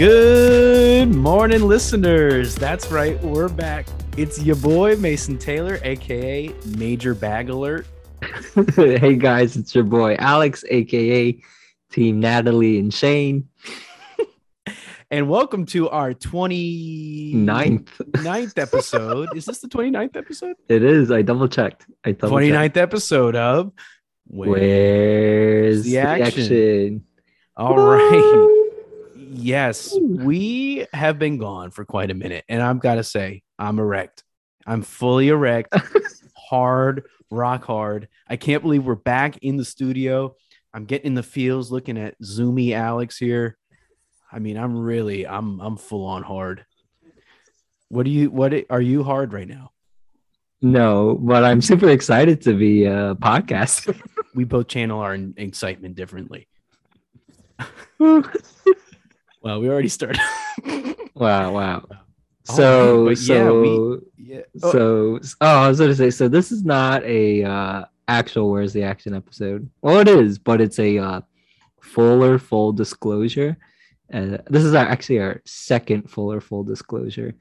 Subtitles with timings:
[0.00, 2.54] Good morning, listeners.
[2.54, 3.86] That's right, we're back.
[4.16, 7.86] It's your boy Mason Taylor, aka Major Bag Alert.
[8.76, 11.38] hey guys, it's your boy Alex, aka
[11.92, 13.50] Team Natalie and Shane.
[15.10, 18.00] and welcome to our 29th Ninth.
[18.22, 19.36] ninth episode.
[19.36, 20.56] Is this the 29th episode?
[20.70, 21.10] It is.
[21.10, 21.84] I double checked.
[22.06, 23.70] I double 29th episode of
[24.28, 26.24] Where- Where's the the action?
[26.42, 27.04] action?
[27.54, 28.56] All right.
[29.32, 33.78] Yes, we have been gone for quite a minute, and I've got to say, I'm
[33.78, 34.24] erect.
[34.66, 35.72] I'm fully erect,
[36.36, 38.08] hard, rock hard.
[38.28, 40.34] I can't believe we're back in the studio.
[40.74, 43.56] I'm getting in the feels, looking at Zoomy Alex here.
[44.32, 46.66] I mean, I'm really, I'm, I'm full on hard.
[47.88, 49.70] What do you, what are you hard right now?
[50.60, 53.96] No, but I'm super excited to be a podcast.
[54.34, 56.48] We both channel our excitement differently.
[59.42, 60.20] Well, we already started.
[61.14, 61.86] wow, wow.
[61.90, 64.40] Oh, So, yeah, so, we- yeah.
[64.62, 68.72] Oh, so, oh, I was gonna say, so this is not a uh actual Where's
[68.72, 69.68] the Action episode.
[69.82, 71.20] Well, it is, but it's a uh
[71.80, 73.56] fuller full disclosure.
[74.12, 77.34] Uh, this is our, actually our second fuller full disclosure.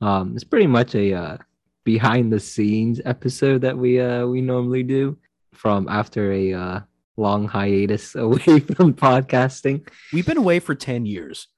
[0.00, 1.36] Um, it's pretty much a uh,
[1.84, 5.16] behind the scenes episode that we uh we normally do
[5.52, 6.80] from after a uh
[7.16, 9.88] long hiatus away from podcasting.
[10.12, 11.48] we've been away for 10 years.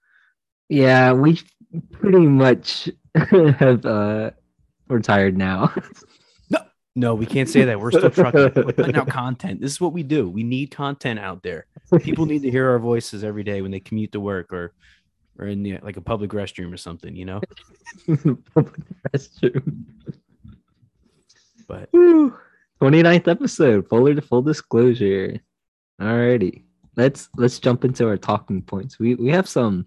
[0.69, 1.41] Yeah, we
[1.93, 4.31] pretty much have uh
[4.89, 5.75] retired now.
[6.49, 6.59] No,
[6.95, 7.81] no, we can't say that.
[7.81, 8.53] We're still trucking.
[8.55, 9.61] We're putting out content.
[9.61, 10.31] This is what we do.
[10.31, 11.67] We need content out there.
[12.01, 14.73] People need to hear our voices every day when they commute to work or
[15.39, 17.41] or in the, like a public restroom or something, you know.
[18.07, 18.75] Public
[19.13, 19.85] restroom.
[21.69, 22.37] But Woo.
[22.81, 25.41] 29th episode, fuller to full disclosure.
[26.01, 26.63] Alrighty.
[26.97, 28.99] Let's let's jump into our talking points.
[28.99, 29.87] We we have some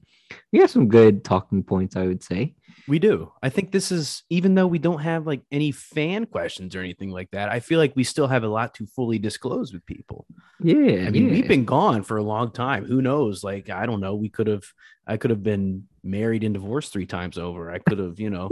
[0.51, 2.55] we have some good talking points, I would say.
[2.87, 3.31] we do.
[3.41, 7.11] I think this is even though we don't have like any fan questions or anything
[7.11, 7.49] like that.
[7.49, 10.25] I feel like we still have a lot to fully disclose with people.
[10.59, 11.05] Yeah.
[11.07, 11.31] I mean, yeah.
[11.31, 12.85] we've been gone for a long time.
[12.85, 13.43] Who knows?
[13.43, 14.15] Like, I don't know.
[14.15, 14.63] We could have,
[15.07, 17.71] I could have been married and divorced three times over.
[17.71, 18.49] I could have, you know,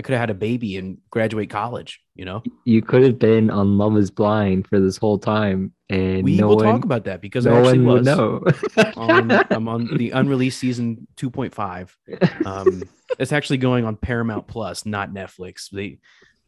[0.00, 2.42] I could have had a baby and graduate college, you know?
[2.64, 6.48] you could have been on Love is Blind for this whole time and We no
[6.48, 8.06] will one, talk about that because no I actually one was.
[8.06, 8.42] know.
[8.96, 12.46] on, I'm on the unreleased season 2.5.
[12.46, 12.82] Um,
[13.18, 15.68] it's actually going on Paramount Plus, not Netflix.
[15.70, 15.98] The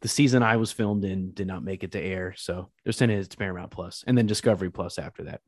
[0.01, 3.19] the season I was filmed in did not make it to air, so they're sending
[3.19, 5.41] it to Paramount Plus and then Discovery Plus after that.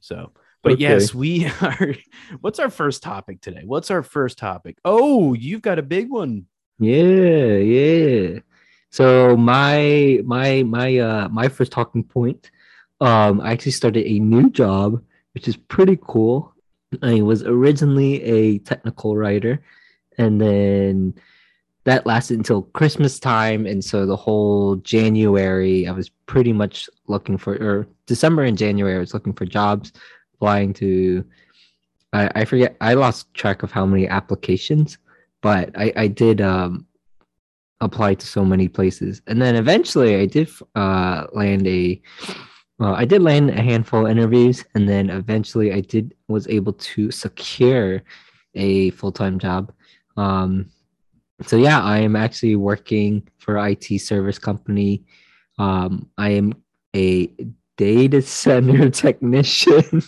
[0.00, 0.82] So, but Okay.
[0.82, 1.94] yes, we are.
[2.40, 3.62] What's our first topic today?
[3.64, 4.78] What's our first topic?
[4.84, 6.46] Oh, you've got a big one.
[6.78, 8.38] Yeah, yeah.
[8.90, 12.50] So my my my uh my first talking point,
[13.00, 15.02] um, I actually started a new job,
[15.34, 16.52] which is pretty cool.
[17.02, 19.62] I was originally a technical writer,
[20.18, 21.14] and then
[21.84, 27.38] that lasted until Christmas time, and so the whole January I was pretty much looking
[27.38, 29.92] for, or December and January I was looking for jobs,
[30.42, 31.24] applying to.
[32.12, 32.76] I, I forget.
[32.80, 34.98] I lost track of how many applications,
[35.40, 36.86] but I I did um
[37.80, 42.00] apply to so many places and then eventually i did uh land a
[42.78, 46.72] well i did land a handful of interviews and then eventually i did was able
[46.74, 48.00] to secure
[48.54, 49.72] a full-time job
[50.16, 50.70] um
[51.44, 55.02] so yeah i am actually working for it service company
[55.58, 56.54] um i am
[56.94, 57.28] a
[57.82, 59.82] data center technician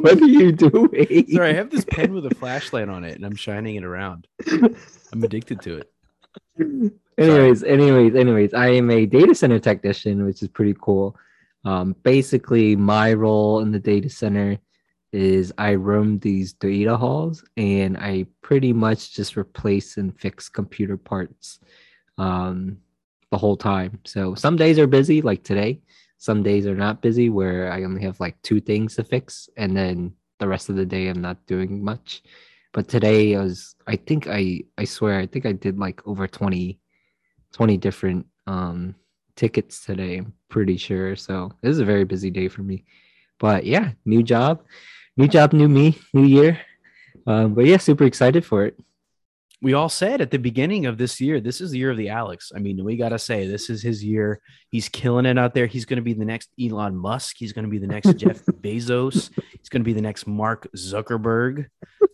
[0.00, 3.26] what are you doing Sorry, I have this pen with a flashlight on it, and
[3.26, 4.26] I'm shining it around.
[5.12, 6.92] I'm addicted to it.
[7.18, 11.14] anyways anyways anyways i am a data center technician which is pretty cool
[11.64, 14.56] um basically my role in the data center
[15.12, 20.96] is i roam these data halls and i pretty much just replace and fix computer
[20.96, 21.58] parts
[22.16, 22.78] um
[23.30, 25.80] the whole time so some days are busy like today
[26.20, 29.76] some days are not busy where i only have like two things to fix and
[29.76, 32.22] then the rest of the day i'm not doing much
[32.72, 36.26] but today I was I think I I swear I think I did like over
[36.26, 36.78] 20
[37.52, 38.94] 20 different um
[39.36, 40.18] tickets today.
[40.18, 41.16] I'm pretty sure.
[41.16, 42.84] So this is a very busy day for me.
[43.38, 44.62] But yeah, new job,
[45.16, 46.60] new job, new me, new year.
[47.26, 48.78] Um, but yeah, super excited for it.
[49.62, 52.08] We all said at the beginning of this year, this is the year of the
[52.08, 52.50] Alex.
[52.54, 54.40] I mean, we got to say, this is his year.
[54.70, 55.66] He's killing it out there.
[55.66, 57.36] He's going to be the next Elon Musk.
[57.38, 59.30] He's going to be the next Jeff Bezos.
[59.50, 61.66] He's going to be the next Mark Zuckerberg.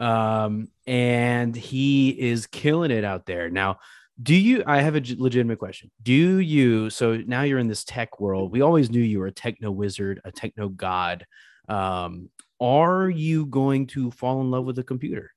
[0.00, 3.50] Um, and he is killing it out there.
[3.50, 3.80] Now,
[4.22, 4.64] do you?
[4.66, 5.90] I have a legitimate question.
[6.02, 6.88] Do you?
[6.88, 8.50] So now you're in this tech world.
[8.50, 11.26] We always knew you were a techno wizard, a techno god.
[11.68, 15.32] Um, are you going to fall in love with a computer?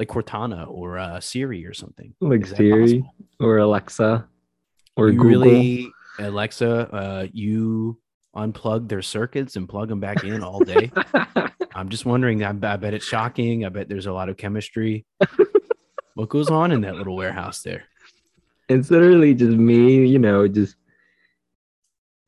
[0.00, 2.14] Like Cortana or uh, Siri or something.
[2.20, 3.14] Like Siri possible?
[3.38, 4.26] or Alexa
[4.96, 5.28] or you Google.
[5.28, 8.00] really Alexa, uh, you
[8.34, 10.90] unplug their circuits and plug them back in all day.
[11.74, 12.42] I'm just wondering.
[12.42, 13.64] I, I bet it's shocking.
[13.64, 15.06] I bet there's a lot of chemistry.
[16.14, 17.84] what goes on in that little warehouse there?
[18.70, 20.76] it's literally just me, you know, just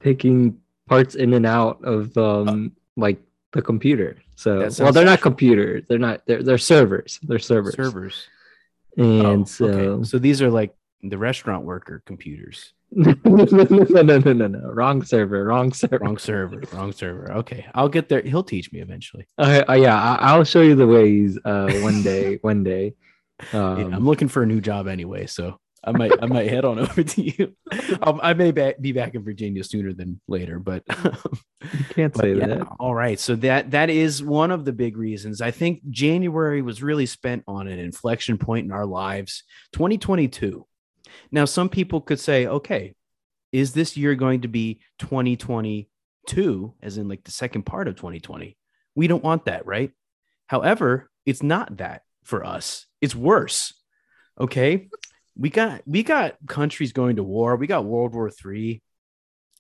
[0.03, 0.59] taking
[0.89, 3.23] parts in and out of um like
[3.53, 4.17] the computer.
[4.37, 5.85] So well, they're not computers.
[5.89, 6.23] They're not.
[6.27, 7.19] They're they're servers.
[7.23, 7.75] They're servers.
[7.75, 8.27] Servers.
[8.97, 10.05] And Oh, so okay.
[10.05, 12.73] so these are like the restaurant worker computers.
[12.95, 14.71] no, no, no, no, no, no.
[14.71, 15.45] Wrong server.
[15.45, 15.99] Wrong server.
[15.99, 16.63] Wrong server.
[16.75, 17.33] Wrong server.
[17.39, 18.21] Okay, I'll get there.
[18.21, 19.27] He'll teach me eventually.
[19.39, 21.39] Uh, uh, yeah, I, I'll show you the ways.
[21.43, 22.37] Uh, one day.
[22.43, 22.95] one day.
[23.53, 26.65] Yeah, Um, I'm looking for a new job anyway, so I might I might head
[26.65, 27.55] on over to you.
[28.03, 32.23] Um, I may ba- be back in Virginia sooner than later, but you can't But
[32.23, 32.69] say yeah, that.
[32.81, 33.19] All right.
[33.19, 35.41] So that that is one of the big reasons.
[35.41, 39.45] I think January was really spent on an inflection point in our lives.
[39.73, 40.67] 2022.
[41.31, 42.95] Now, some people could say, okay,
[43.53, 48.57] is this year going to be 2022, as in like the second part of 2020?
[48.95, 49.93] We don't want that, right?
[50.47, 52.87] However, it's not that for us.
[53.01, 53.75] It's worse.
[54.41, 54.89] Okay.
[55.37, 57.57] We got we got countries going to war.
[57.57, 58.83] We got World War Three.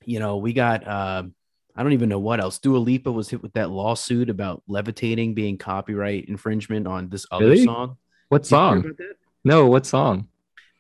[0.05, 1.35] You know, we got um
[1.75, 2.59] I don't even know what else.
[2.59, 7.47] Dua Lipa was hit with that lawsuit about levitating being copyright infringement on this other
[7.47, 7.65] Really?
[7.65, 7.97] song.
[8.29, 8.93] What Did song?
[9.45, 10.29] No, what song?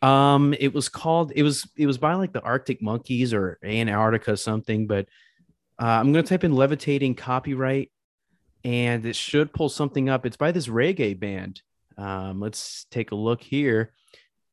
[0.02, 1.32] Um, it was called.
[1.34, 1.66] It was.
[1.76, 4.86] It was by like the Arctic Monkeys or Antarctica something.
[4.86, 5.06] But
[5.80, 7.90] uh, I'm gonna type in levitating copyright,
[8.64, 10.26] and it should pull something up.
[10.26, 11.62] It's by this reggae band.
[11.96, 13.92] Um, let's take a look here.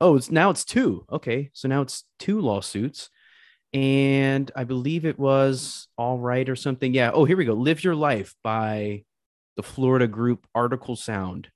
[0.02, 1.06] Oh, it's now it's two.
[1.12, 3.10] Okay, so now it's two lawsuits,
[3.74, 6.94] and I believe it was all right or something.
[6.94, 7.12] Yeah.
[7.14, 7.54] Oh, here we go.
[7.54, 9.04] Live Your Life by
[9.58, 11.50] the Florida group Artikal Sound.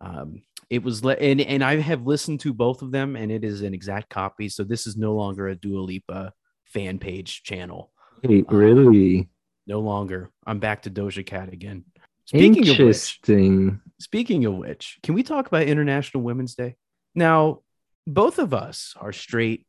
[0.00, 3.44] Um, it was le- and and I have listened to both of them, and it
[3.44, 4.48] is an exact copy.
[4.48, 6.32] So this is no longer a Dua Lipa
[6.64, 7.90] fan page channel.
[8.22, 9.28] Wait, Uh, really?
[9.66, 10.30] No longer.
[10.46, 11.84] I'm back to Doja Cat again.
[12.26, 13.80] Speaking of which, Interesting.
[13.98, 16.76] speaking of which, can we talk about International Women's Day?
[17.14, 17.60] Now,
[18.06, 19.66] both of us are straight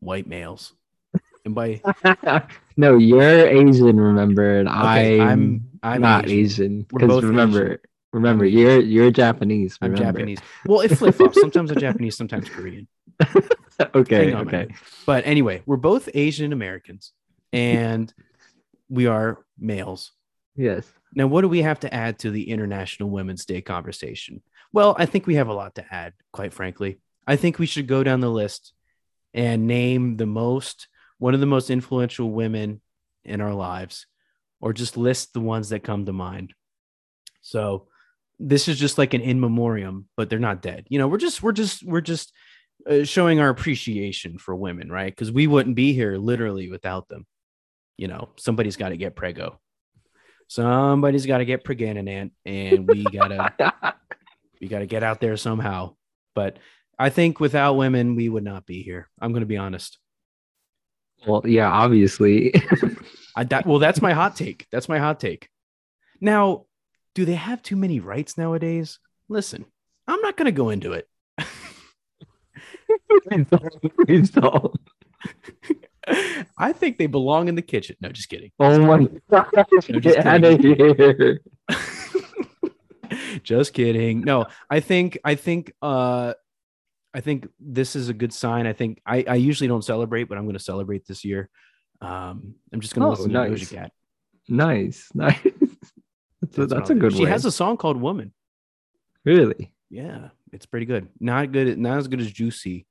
[0.00, 0.74] white males,
[1.44, 1.80] and by
[2.76, 3.98] no, you're Asian.
[3.98, 6.86] Remember, and okay, I'm, I'm I'm not Asian.
[6.88, 7.78] Because remember, Asian.
[8.12, 9.78] remember, you're you're Japanese.
[9.80, 9.94] I'm.
[9.94, 10.38] Japanese.
[10.66, 11.40] Well, it flip flops.
[11.40, 12.88] Sometimes I'm Japanese, sometimes Korean.
[13.94, 14.56] okay, on, okay.
[14.56, 14.74] man.
[15.06, 17.12] But anyway, we're both Asian Americans
[17.52, 18.12] and
[18.88, 20.12] we are males.
[20.56, 20.90] Yes.
[21.14, 24.42] Now, what do we have to add to the International Women's Day conversation?
[24.72, 26.98] Well, I think we have a lot to add, quite frankly.
[27.26, 28.72] I think we should go down the list
[29.32, 30.88] and name the most,
[31.18, 32.80] one of the most influential women
[33.24, 34.06] in our lives,
[34.60, 36.54] or just list the ones that come to mind.
[37.42, 37.88] So,
[38.40, 40.86] this is just like an in memoriam, but they're not dead.
[40.88, 42.32] You know, we're just, we're just, we're just
[42.88, 45.10] uh, showing our appreciation for women, right?
[45.10, 47.26] Because we wouldn't be here literally without them.
[47.96, 49.60] You know, somebody's got to get prego.
[50.48, 53.54] Somebody's got to get pregnant, and we gotta
[54.60, 55.94] we gotta get out there somehow.
[56.34, 56.58] But
[56.98, 59.08] I think without women, we would not be here.
[59.20, 59.98] I'm going to be honest.
[61.26, 62.54] well, yeah, obviously.
[63.36, 64.66] I that, well, that's my hot take.
[64.70, 65.48] That's my hot take.
[66.20, 66.66] Now,
[67.14, 68.98] do they have too many rights nowadays?
[69.28, 69.64] Listen,
[70.06, 71.08] I'm not going to go into it.
[73.28, 73.96] Please don't.
[74.06, 74.80] Please don't.
[76.58, 77.96] I think they belong in the kitchen.
[78.00, 78.52] No, just kidding.
[78.60, 79.46] Oh my god.
[79.88, 81.40] No, just Get out of here.
[83.42, 84.20] just kidding.
[84.20, 86.34] No, I think I think uh
[87.14, 88.66] I think this is a good sign.
[88.66, 91.48] I think I, I usually don't celebrate, but I'm going to celebrate this year.
[92.00, 93.60] Um, I'm just going to Oh, listen nice.
[93.60, 93.92] to Doja Cat.
[94.48, 95.08] Nice.
[95.14, 95.38] Nice.
[96.42, 97.28] That's, a, that's a good She one.
[97.28, 98.32] has a song called "Woman."
[99.24, 99.72] really.
[99.88, 101.08] Yeah, it's pretty good.
[101.20, 101.78] Not good.
[101.78, 102.86] Not as good as "Juicy"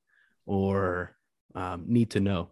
[0.47, 1.15] or
[1.53, 2.49] um, "Need to Know."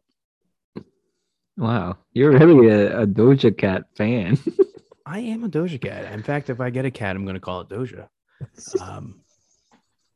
[1.57, 1.97] Wow.
[2.13, 4.37] You're really a, a Doja Cat fan.
[5.05, 6.11] I am a Doja Cat.
[6.13, 8.07] In fact, if I get a cat, I'm going to call it Doja.
[8.81, 9.20] Um,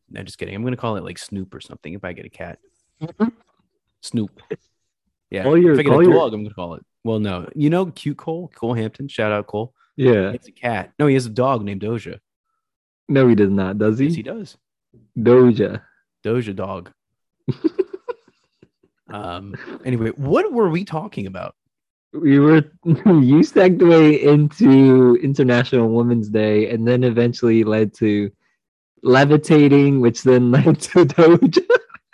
[0.10, 0.56] no, just kidding.
[0.56, 1.94] I'm going to call it like Snoop or something.
[1.94, 2.60] If I get a cat,
[4.02, 4.42] Snoop.
[5.32, 5.44] Yeah.
[5.44, 6.86] Call your- if I get call a your- dog, I'm going to call it.
[7.04, 9.08] Well, no, you know, cute Cole, Cole Hampton.
[9.08, 9.74] Shout out Cole.
[9.96, 10.32] yeah.
[10.32, 10.92] It's a cat.
[10.98, 12.20] No, he has a dog named Doja.
[13.08, 14.06] No, he does not, does he?
[14.08, 14.58] Yes, he does.
[15.18, 15.82] Doja.
[16.24, 16.92] Doja dog.
[19.10, 19.56] um.
[19.86, 21.56] Anyway, what were we talking about?
[22.14, 22.64] We were
[23.06, 28.32] you segued into International Women's Day and then eventually led to
[29.06, 31.62] levitating, which then led to Doja.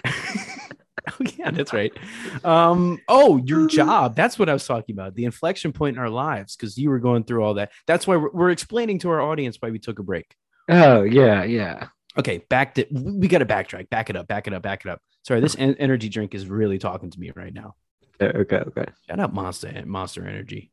[0.05, 1.91] oh yeah, that's right.
[2.43, 4.15] Um, oh, your job.
[4.15, 5.15] That's what I was talking about.
[5.15, 7.71] The inflection point in our lives, because you were going through all that.
[7.88, 10.36] That's why we're, we're explaining to our audience why we took a break.
[10.69, 11.88] Oh yeah, yeah.
[12.17, 13.89] Okay, back to we got to backtrack.
[13.89, 14.27] Back it up.
[14.27, 14.62] Back it up.
[14.62, 15.01] Back it up.
[15.24, 17.75] Sorry, this en- energy drink is really talking to me right now.
[18.21, 18.86] Okay, okay, okay.
[19.07, 20.71] Shout out Monster Monster Energy.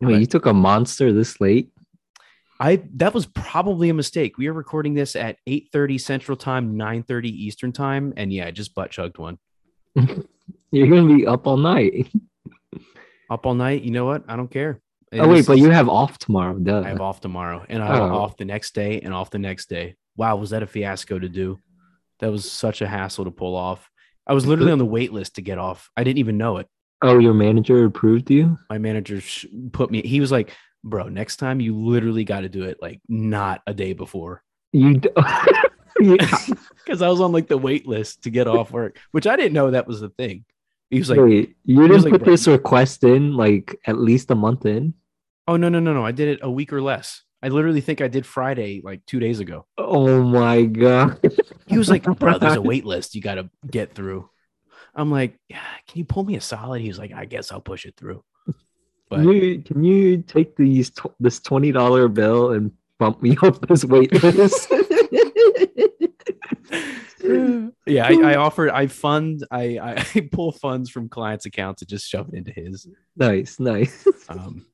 [0.00, 1.70] Wait, you took a monster this late?
[2.62, 4.38] I that was probably a mistake.
[4.38, 8.72] We are recording this at 8:30 Central Time, 9:30 Eastern Time, and yeah, I just
[8.76, 9.38] butt chugged one.
[10.70, 12.10] You're gonna be up all night.
[13.28, 13.82] Up all night.
[13.82, 14.22] You know what?
[14.28, 14.80] I don't care.
[15.12, 16.54] oh wait, but you have off tomorrow.
[16.56, 16.82] Duh.
[16.84, 18.14] I have off tomorrow, and I have Oh.
[18.14, 19.96] off the next day, and off the next day.
[20.16, 21.58] Wow, was that a fiasco to do?
[22.20, 23.90] That was such a hassle to pull off.
[24.26, 25.90] I was literally on the wait list to get off.
[25.96, 26.68] I didn't even know it.
[27.02, 28.56] Oh, your manager approved you?
[28.70, 29.20] My manager
[29.72, 30.02] put me.
[30.02, 33.74] He was like, "Bro, next time you literally got to do it like not a
[33.74, 35.00] day before." You.
[35.98, 39.52] because I was on like the wait list to get off work, which I didn't
[39.52, 40.44] know that was the thing.
[40.90, 44.66] He was like, wait, you didn't put this request in like at least a month
[44.66, 44.92] in?
[45.48, 46.04] "Oh no, no, no, no!
[46.04, 47.22] I did it a week or less.
[47.42, 51.18] I literally think I did Friday like two days ago." Oh my god.
[51.66, 54.28] He was like, "Bro, there's a wait list you got to get through."
[54.94, 57.60] I'm like, yeah, "Can you pull me a solid?" He was like, "I guess I'll
[57.60, 58.22] push it through."
[59.12, 63.36] But Can you, can you take these tw- this twenty dollar bill and bump me
[63.42, 64.70] up this wait list?
[67.86, 71.88] yeah, I, I offered, I fund, I, I I pull funds from clients' accounts and
[71.90, 72.88] just shove it into his.
[73.14, 74.06] nice, nice.
[74.30, 74.64] Um,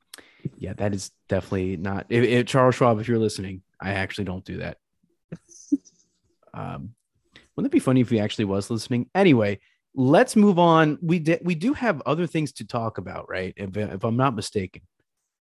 [0.57, 2.05] yeah, that is definitely not.
[2.07, 4.77] If, if Charles Schwab, if you're listening, I actually don't do that.
[6.53, 6.93] Um,
[7.55, 9.09] wouldn't it be funny if he actually was listening?
[9.13, 9.59] Anyway,
[9.95, 10.97] let's move on.
[11.01, 11.41] We did.
[11.43, 13.53] We do have other things to talk about, right?
[13.57, 14.81] If, if I'm not mistaken.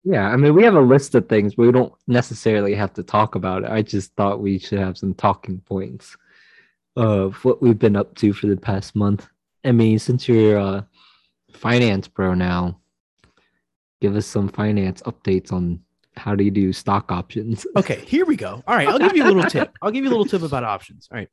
[0.05, 3.03] Yeah, I mean, we have a list of things, but we don't necessarily have to
[3.03, 3.71] talk about it.
[3.71, 6.15] I just thought we should have some talking points
[6.95, 9.27] of what we've been up to for the past month.
[9.65, 10.87] I mean, since you're a
[11.55, 12.81] finance bro now,
[14.03, 15.81] give us some finance updates on
[16.17, 17.67] how do you do stock options.
[17.77, 18.63] Okay, here we go.
[18.67, 19.77] All right, I'll give you a little tip.
[19.83, 21.09] I'll give you a little tip about options.
[21.11, 21.29] All right.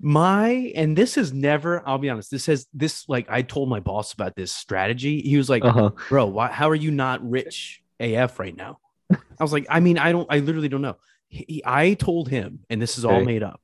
[0.00, 3.80] My and this has never, I'll be honest, this has this like I told my
[3.80, 5.20] boss about this strategy.
[5.20, 5.90] He was like, Uh-huh.
[6.08, 8.78] bro, why, how are you not rich AF right now?
[9.10, 10.96] I was like, I mean, I don't, I literally don't know.
[11.28, 13.24] He, he- I told him, and this is all Okay.
[13.26, 13.60] made up.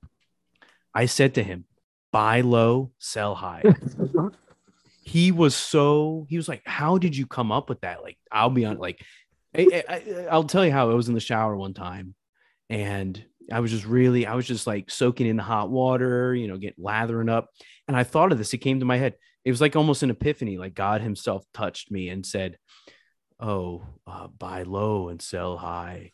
[0.92, 1.64] I said to him,
[2.12, 3.62] buy low, sell high.
[5.02, 8.02] he was so, he was like, how did you come up with that?
[8.02, 9.00] Like, I'll be on, like,
[9.56, 12.14] I, I, I'll tell you how I was in the shower one time
[12.68, 13.22] and
[13.52, 16.56] I was just really, I was just like soaking in the hot water, you know,
[16.56, 17.50] get lathering up.
[17.88, 19.14] And I thought of this, it came to my head.
[19.44, 22.58] It was like almost an epiphany, like God Himself touched me and said,
[23.40, 26.12] Oh, uh, buy low and sell high.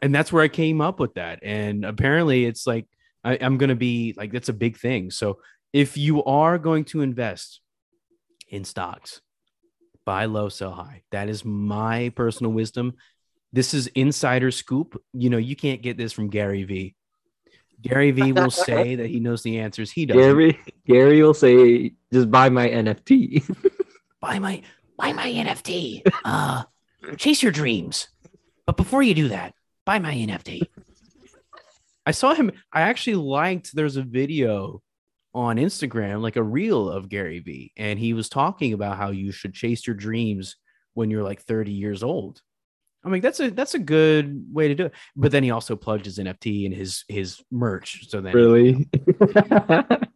[0.00, 1.40] And that's where I came up with that.
[1.42, 2.86] And apparently, it's like,
[3.24, 5.10] I, I'm going to be like, that's a big thing.
[5.10, 5.38] So
[5.72, 7.60] if you are going to invest
[8.48, 9.20] in stocks,
[10.04, 11.02] buy low, sell high.
[11.10, 12.94] That is my personal wisdom.
[13.52, 15.00] This is insider scoop.
[15.12, 16.94] You know, you can't get this from Gary V.
[17.82, 19.90] Gary V will say that he knows the answers.
[19.90, 20.22] He doesn't.
[20.22, 23.44] Gary, Gary will say, just buy my NFT.
[24.20, 24.62] buy my
[24.96, 26.02] buy my NFT.
[26.24, 26.62] Uh
[27.16, 28.08] chase your dreams.
[28.66, 29.54] But before you do that,
[29.84, 30.62] buy my NFT.
[32.06, 32.52] I saw him.
[32.72, 34.82] I actually liked there's a video
[35.34, 39.32] on Instagram, like a reel of Gary V, and he was talking about how you
[39.32, 40.56] should chase your dreams
[40.94, 42.42] when you're like 30 years old.
[43.04, 44.94] I'm like, that's a that's a good way to do it.
[45.16, 48.08] But then he also plugged his NFT and his his merch.
[48.08, 48.88] So then really?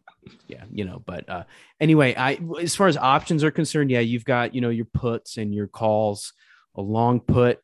[0.47, 1.43] yeah you know but uh
[1.79, 5.37] anyway i as far as options are concerned yeah you've got you know your puts
[5.37, 6.33] and your calls
[6.75, 7.59] a long put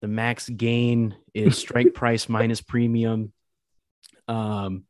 [0.00, 3.32] the max gain is strike price minus premium
[4.28, 4.84] um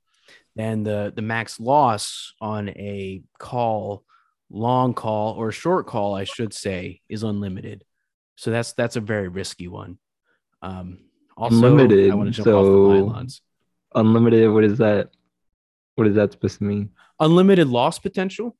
[0.57, 4.05] and the the max loss on a call
[4.51, 7.85] long call or short call i should say is unlimited
[8.43, 9.99] so that's that's a very risky one
[10.63, 10.99] um
[11.37, 13.43] also Unlimited, i want to jump off the so- pylons
[13.95, 15.11] Unlimited, what is that?
[15.97, 16.91] What is that supposed to mean?
[17.21, 18.57] unlimited loss potential.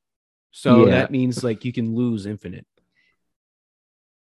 [0.51, 0.91] So Yeah.
[0.93, 2.67] that means like you can lose infinite.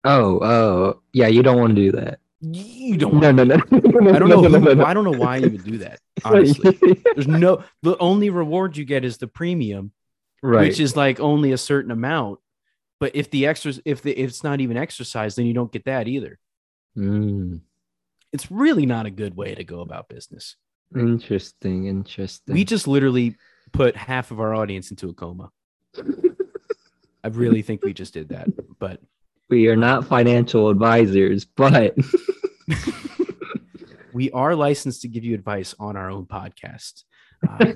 [0.03, 2.19] Oh, oh, yeah, you don't want to do that.
[2.39, 3.15] You don't.
[3.15, 3.55] No, no, no.
[3.55, 4.01] I don't know.
[4.11, 4.85] No, no, who- no, no.
[4.85, 5.99] I don't know why you would do that.
[6.23, 6.77] Honestly,
[7.15, 7.63] there's no.
[7.83, 9.91] The only reward you get is the premium,
[10.41, 10.67] right.
[10.67, 12.39] which is like only a certain amount.
[13.01, 15.85] But if the extras, if the if it's not even exercise, then you don't get
[15.85, 16.37] that either.
[16.95, 17.61] Mm,
[18.31, 20.55] It's really not a good way to go about business.
[20.95, 22.53] interesting, interesting.
[22.53, 23.35] We just literally
[23.71, 25.49] put half of our audience into a coma.
[27.23, 28.47] I really think we just did that,
[28.79, 29.01] but
[29.49, 31.95] we are not financial advisors, but
[34.13, 37.03] we are licensed to give you advice on our own podcast.
[37.49, 37.73] Uh,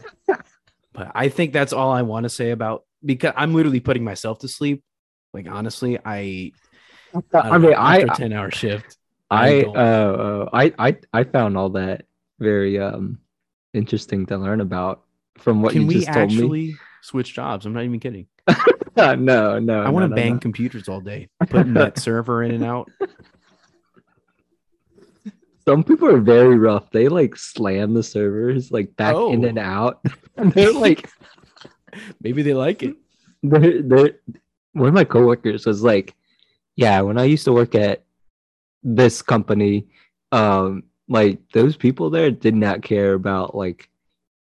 [0.93, 4.37] but I think that's all I want to say about because I'm literally putting myself
[4.39, 4.83] to sleep.
[5.35, 6.51] Like honestly, I
[7.13, 8.97] I, don't mean, know, I 10 hour shift.
[9.29, 12.05] I don't- uh, I I I found all that
[12.39, 13.19] very um
[13.73, 15.03] interesting to learn about
[15.37, 16.75] from what Can you we just told me.
[17.01, 17.65] switch jobs?
[17.65, 18.27] I'm not even kidding.
[18.95, 19.81] no, no.
[19.83, 20.39] I want to no, bang no.
[20.39, 22.89] computers all day, putting that server in and out.
[25.67, 26.91] Some people are very rough.
[26.91, 29.47] They like slam the servers like back in Oh.
[29.49, 29.99] and out.
[30.37, 31.09] and they're like
[32.21, 32.95] Maybe they like it.
[33.41, 34.11] they're, they're,
[34.75, 36.13] one of my coworkers was like,
[36.75, 38.03] "Yeah, when I used to work at
[38.83, 39.87] this company,
[40.31, 43.89] um, like those people there did not care about like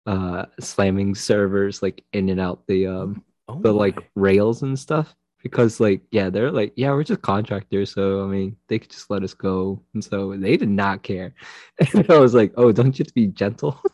[0.06, 5.14] uh slamming servers like in and out the um Oh, the like rails and stuff.
[5.42, 9.08] Because like yeah they're like yeah we're just contractors so i mean they could just
[9.10, 11.34] let us go and so they did not care.
[11.94, 13.80] And i was like oh don't you have to be gentle?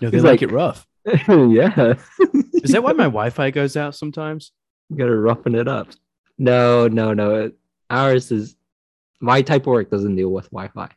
[0.00, 0.86] No, they like, like- it rough.
[1.28, 1.94] yeah.
[2.54, 4.52] Is that why my Wi-Fi goes out sometimes?
[4.90, 5.88] you gotta roughen it up.
[6.36, 7.34] No no no.
[7.36, 7.54] It,
[7.90, 8.56] ours is
[9.20, 10.88] my type of work doesn't deal with wi-fi.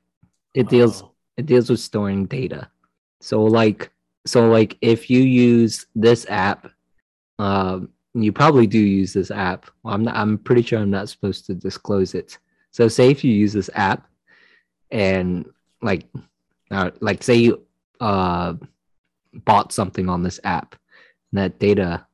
[0.55, 1.11] It deals Oh.
[1.37, 2.69] it deals with storing data.
[3.21, 3.91] So like
[4.25, 6.71] so like if you use this app
[7.39, 9.69] um you probably do use this app.
[9.83, 12.37] Well, i'm not, i'm pretty sure i'm not supposed to disclose it.
[12.71, 14.07] So say if you use this app
[14.89, 15.45] and
[15.83, 16.05] like
[16.71, 17.61] uh, like say you
[17.99, 18.53] uh
[19.45, 20.75] bought something on this app
[21.31, 22.05] and that data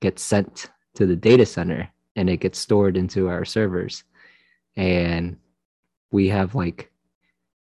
[0.00, 4.04] gets sent to the data center and it gets stored into our servers
[4.76, 5.36] and
[6.10, 6.90] we have like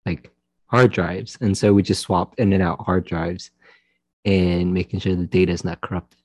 [0.05, 0.31] like
[0.67, 3.51] hard drives and so we just swap in and out hard drives
[4.25, 6.19] and making sure the data is not corrupted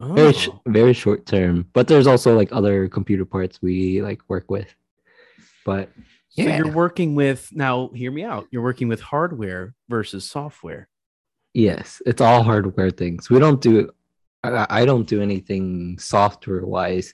[0.00, 0.60] very sh- Oh.
[0.66, 4.74] very short term but there's also like other computer parts we like work with
[5.64, 5.90] but
[6.30, 6.56] So yeah.
[6.58, 7.88] you're working with now.
[7.94, 8.46] Hear me out.
[8.50, 10.88] You're working with hardware versus software.
[11.58, 13.30] Yes it's all hardware things.
[13.30, 13.90] We don't do
[14.44, 17.12] i, don't do anything software wise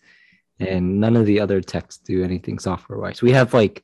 [0.61, 3.83] and none of the other techs do anything software wise we have like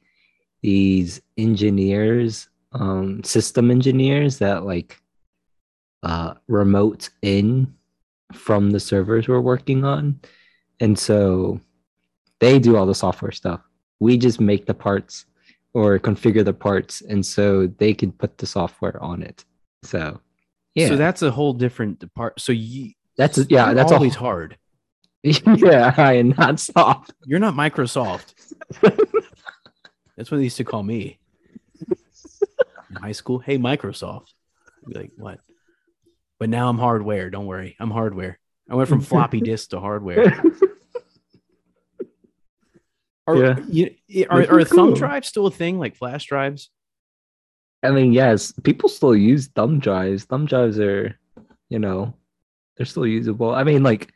[0.63, 5.01] these engineers um system engineers that like
[6.03, 7.75] uh remote in
[8.33, 10.21] from the servers we're working on
[10.81, 11.61] and so
[12.41, 13.61] they do all the software stuff.
[14.01, 15.27] We just make the parts
[15.75, 19.45] or configure the parts and so they can put the software on it.
[19.85, 20.21] So
[20.75, 22.41] yeah So that's a whole different part.
[22.41, 24.57] So you, that's yeah that's always a, hard.
[25.23, 28.33] yeah i am not soft You're not Microsoft.
[30.17, 31.19] That's what they used to call me
[32.91, 33.39] in high school.
[33.39, 34.35] Hey, Microsoft.
[34.85, 35.41] I'd be like, what?
[36.39, 37.31] But now I'm hardware.
[37.31, 37.75] Don't worry.
[37.81, 38.39] I'm hardware.
[38.69, 40.43] I went from floppy disk to hardware.
[43.27, 43.59] Are, Yeah.
[43.67, 46.69] you, are, Which are is thumb drives still a thing like flash drives?
[47.83, 50.25] I mean, yes, people still use thumb drives.
[50.25, 51.19] Thumb drives are,
[51.69, 52.15] you know,
[52.77, 53.55] they're still usable.
[53.55, 54.13] I mean, like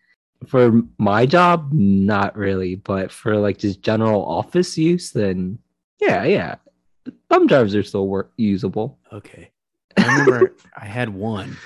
[0.46, 5.59] for my job, not really, but for like just general office use, then
[6.00, 6.57] yeah, yeah,
[7.31, 8.98] thumb drives are still work usable.
[9.12, 9.50] Okay.
[9.96, 11.57] I remember I had one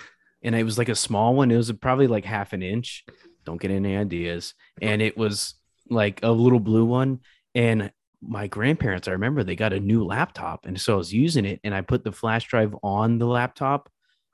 [0.42, 1.50] and it was like a small one.
[1.50, 3.04] It was probably like half an inch.
[3.44, 4.54] Don't get any ideas.
[4.80, 5.54] And it was
[5.88, 7.20] like a little blue one.
[7.54, 10.66] And my grandparents, I remember they got a new laptop.
[10.66, 13.88] And so I was using it and I put the flash drive on the laptop.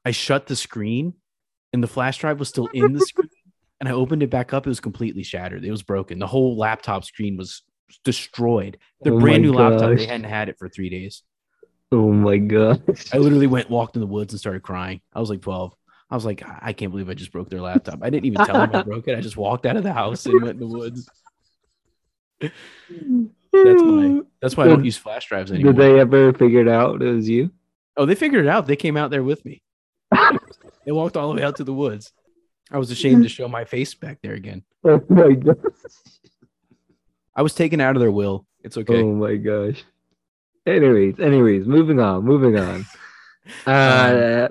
[0.04, 1.14] I shut the screen
[1.72, 3.28] and the flash drive was still in the screen.
[3.80, 4.66] And I opened it back up.
[4.66, 5.64] It was completely shattered.
[5.64, 6.18] It was broken.
[6.18, 7.62] The whole laptop screen was
[8.04, 8.78] destroyed.
[9.02, 11.22] The Oh brand new laptop, they hadn't had it for three days.
[11.92, 12.82] Oh my god!
[13.12, 15.00] I literally went walked in the woods and started crying.
[15.12, 15.74] I was like 12.
[16.10, 18.00] I was like, I can't believe I just broke their laptop.
[18.02, 19.18] I didn't even tell them I broke it.
[19.18, 21.08] I just walked out of the house and went in the woods.
[23.62, 25.72] That's my that's why I don't use flash drives anymore.
[25.72, 27.00] Did they ever figure it out?
[27.02, 27.50] It was you.
[27.96, 28.66] oh, they figured it out.
[28.66, 29.62] They came out there with me.
[30.84, 32.12] they walked all the way out to the woods.
[32.70, 34.62] I was ashamed to show my face back there again.
[34.86, 35.56] Oh my god!
[37.34, 38.46] I was taken out of their will.
[38.62, 39.02] It's okay.
[39.02, 39.82] Oh my gosh.
[40.66, 42.84] Anyways, anyways, moving on, moving on.
[43.66, 44.48] Uh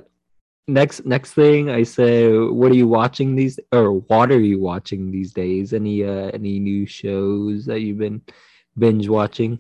[0.67, 5.09] next next thing I say what are you watching these or what are you watching
[5.11, 5.73] these days?
[5.73, 8.21] Any uh any new shows that you've been
[8.77, 9.59] binge watching?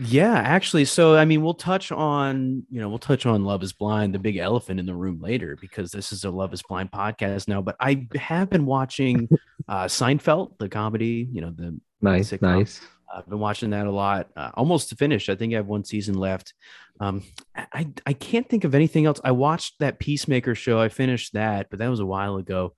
[0.00, 0.84] Yeah, actually.
[0.84, 4.20] So, I mean, we'll touch on, you know, we'll touch on Love is Blind, the
[4.20, 7.60] big elephant in the room later, because this is a Love is Blind podcast now.
[7.62, 9.28] But I have been watching
[9.68, 12.42] uh, Seinfeld, the comedy, you know, the Nice, Sitcom.
[12.42, 12.80] nice.
[13.12, 15.28] I've been watching that a lot, uh, almost to finish.
[15.28, 16.54] I think I have one season left.
[17.00, 17.24] Um,
[17.56, 19.20] I I can't think of anything else.
[19.24, 20.78] I watched that Peacemaker show.
[20.80, 22.74] I finished that, but that was a while ago.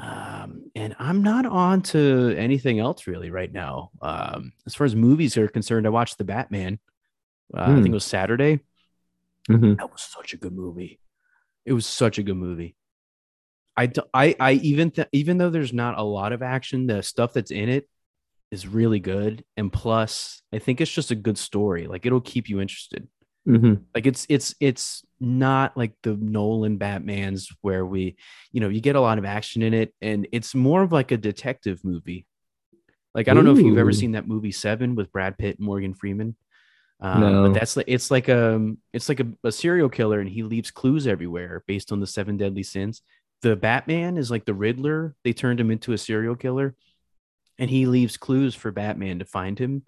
[0.00, 3.90] Um, and I'm not on to anything else really right now.
[4.00, 6.78] Um, as far as movies are concerned, I watched the Batman.
[7.54, 7.86] Uh, I think Hmm.
[7.86, 8.60] it was Saturday.
[9.48, 9.76] Mhm.
[9.78, 11.00] That was such a good movie.
[11.66, 12.76] It was such a good movie.
[13.76, 17.32] I, I, I even th- even though there's not a lot of action, the stuff
[17.32, 17.88] that's in it
[18.50, 19.44] is really good.
[19.56, 21.86] And plus, I think it's just a good story.
[21.86, 23.08] Like it'll keep you interested.
[23.46, 23.84] Mhm.
[23.94, 28.16] Like it's it's it's not like the Nolan Batman's where we,
[28.52, 31.10] you know, you get a lot of action in it, and it's more of like
[31.12, 32.26] a detective movie.
[33.14, 35.66] Like I don't know if you've ever seen that movie Seven with Brad Pitt and
[35.66, 36.36] Morgan Freeman.
[37.00, 37.42] Um, No.
[37.48, 40.70] but that's like it's like a it's like a, a serial killer, and he leaves
[40.70, 43.02] clues everywhere based on the seven deadly sins.
[43.42, 45.14] The Batman is like the Riddler.
[45.24, 46.74] They turned him into a serial killer,
[47.58, 49.82] and he leaves clues for Batman to find him.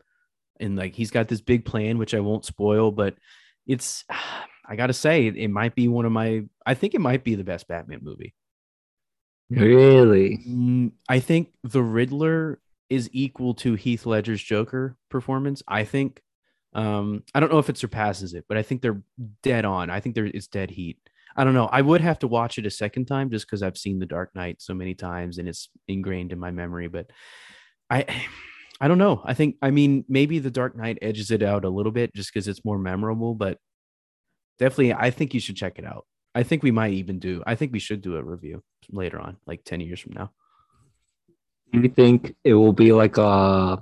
[0.59, 3.15] And like he's got this big plan, which I won't spoil, but
[3.67, 4.05] it's
[4.65, 7.45] I gotta say it might be one of my I think it might be the
[7.45, 8.35] best Batman movie.
[9.51, 10.39] Really?
[10.49, 15.63] Mm, I think the Riddler is equal to Heath Ledger's Joker performance.
[15.67, 16.21] I think.
[16.75, 19.03] Um, I don't know if it surpasses it, but I think they're
[19.43, 19.91] dead on.
[19.91, 20.99] I think there it's dead heat.
[21.37, 21.67] I don't know.
[21.67, 24.35] I would have to watch it a second time just because I've seen The Dark
[24.35, 26.89] Knight so many times and it's ingrained in my memory.
[26.89, 27.11] But
[27.91, 28.07] I,
[28.81, 29.23] I don't know.
[29.25, 32.33] I think I mean maybe The Dark Knight edges it out a little bit just
[32.33, 33.35] because it's more memorable.
[33.35, 33.59] But
[34.63, 36.07] definitely, I think you should check it out.
[36.35, 37.43] I think we might even do.
[37.47, 40.31] I think we should do a review later on, like ten years from now.
[41.73, 43.79] Do you think it will be like a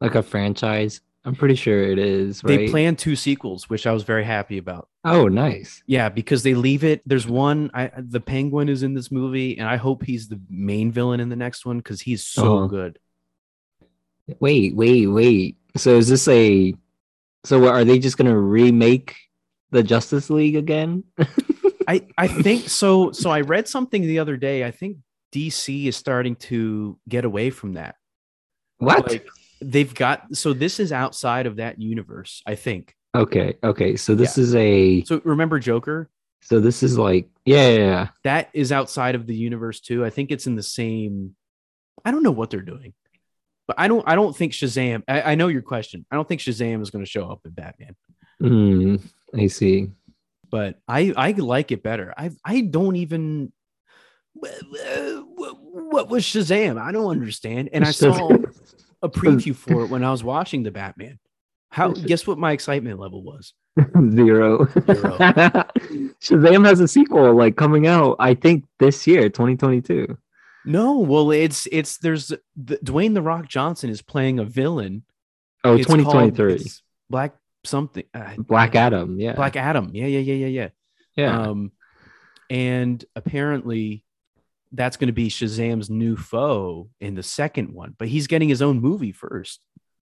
[0.00, 1.00] like a franchise?
[1.24, 2.56] I'm pretty sure it is, right?
[2.56, 4.88] They plan two sequels, which I was very happy about.
[5.04, 5.82] oh, nice.
[5.86, 7.02] Yeah, because they leave it.
[7.04, 7.70] There's one.
[7.74, 11.28] I the Penguin is in this movie, and I hope he's the main villain in
[11.28, 12.66] the next one because he's so Uh-huh.
[12.68, 12.98] good.
[14.40, 15.56] Wait, wait, wait.
[15.76, 16.74] So is this a
[17.44, 19.16] so what, are they just gonna remake
[19.70, 21.04] the Justice League again?
[21.88, 23.12] I I think so.
[23.12, 24.64] So I read something the other day.
[24.64, 24.98] I think
[25.32, 27.96] DC is starting to get away from that.
[28.78, 29.10] what?
[29.10, 29.26] Like
[29.60, 30.36] they've got.
[30.36, 32.42] So this is outside of that universe.
[32.46, 32.94] I think.
[33.14, 33.96] okay, okay.
[33.96, 36.08] So this is a So remember Joker?
[36.42, 38.08] so this is like yeah, yeah, yeah.
[38.24, 40.04] That is outside of the universe too.
[40.04, 41.34] I think it's in the same.
[42.04, 42.94] I don't know what they're doing,
[43.66, 44.06] but I don't.
[44.06, 45.02] I don't think Shazam.
[45.08, 46.06] I, I know your question.
[46.10, 47.96] I don't think Shazam is going to show up in Batman.
[48.40, 48.96] Hmm,
[49.36, 49.90] I see.
[50.50, 52.12] but I I like it better.
[52.16, 53.52] I I don't even
[54.34, 56.80] what, was Shazam?
[56.80, 57.70] I don't understand.
[57.72, 58.28] And I saw
[59.02, 61.18] a preview for it when I was watching the Batman.
[61.70, 63.54] How guess what my excitement level was?
[64.12, 64.66] Zero.
[64.66, 64.66] Zero.
[66.20, 70.16] Shazam has a sequel like coming out, I think this year, 2022.
[70.66, 75.04] No, well, it's it's there's the, Dwayne the Rock Johnson is playing a villain.
[75.64, 76.54] Oh, It's called- 2023.
[76.54, 78.04] it's Black something.
[78.14, 79.18] Uh, Black Adam.
[79.18, 79.34] Yeah.
[79.34, 79.90] Black Adam.
[79.92, 80.68] Yeah, yeah, yeah, yeah, yeah.
[81.16, 81.40] Yeah.
[81.42, 81.72] Um,
[82.48, 84.04] and apparently
[84.72, 88.62] that's going to be Shazam's new foe in the second one, but he's getting his
[88.62, 89.60] own movie first.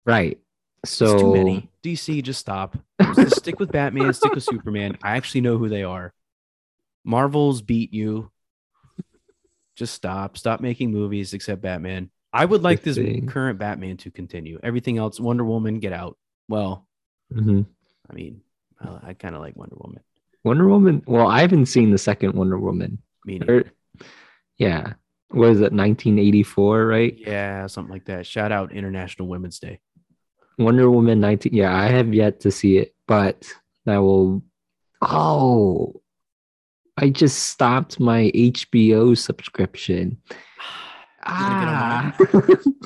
[0.04, 0.38] right.
[0.82, 1.70] It's So too many.
[1.82, 2.76] DC, just stop.
[3.14, 4.98] Just stick with Batman, stick with Superman.
[5.02, 6.12] I actually know who they are.
[7.04, 8.30] Marvel's beat you.
[9.76, 10.36] Just stop.
[10.36, 12.10] Stop making movies except Batman.
[12.34, 14.58] I would like this current Batman to continue.
[14.62, 16.18] Everything else, Wonder Woman, get out.
[16.48, 16.86] Well,
[17.34, 17.66] Mhm.
[18.10, 18.40] I mean,
[18.80, 20.00] I, I kind of like Wonder Woman.
[20.44, 21.02] Wonder Woman.
[21.06, 22.98] Well, I haven't seen the second Wonder Woman.
[23.24, 23.64] Meaning, Or-
[24.58, 24.94] yeah.
[25.30, 25.72] What is it?
[25.72, 27.16] 1984, right?
[27.18, 28.26] yeah, something like that.
[28.26, 29.80] Shout out International Women's Day.
[30.58, 31.52] Wonder Woman 19.
[31.52, 33.44] Yeah, I have yet to see it, but
[33.86, 34.42] that will.
[35.02, 36.00] Oh,
[36.96, 40.18] I just stopped my HBO subscription.
[41.26, 42.14] Ah.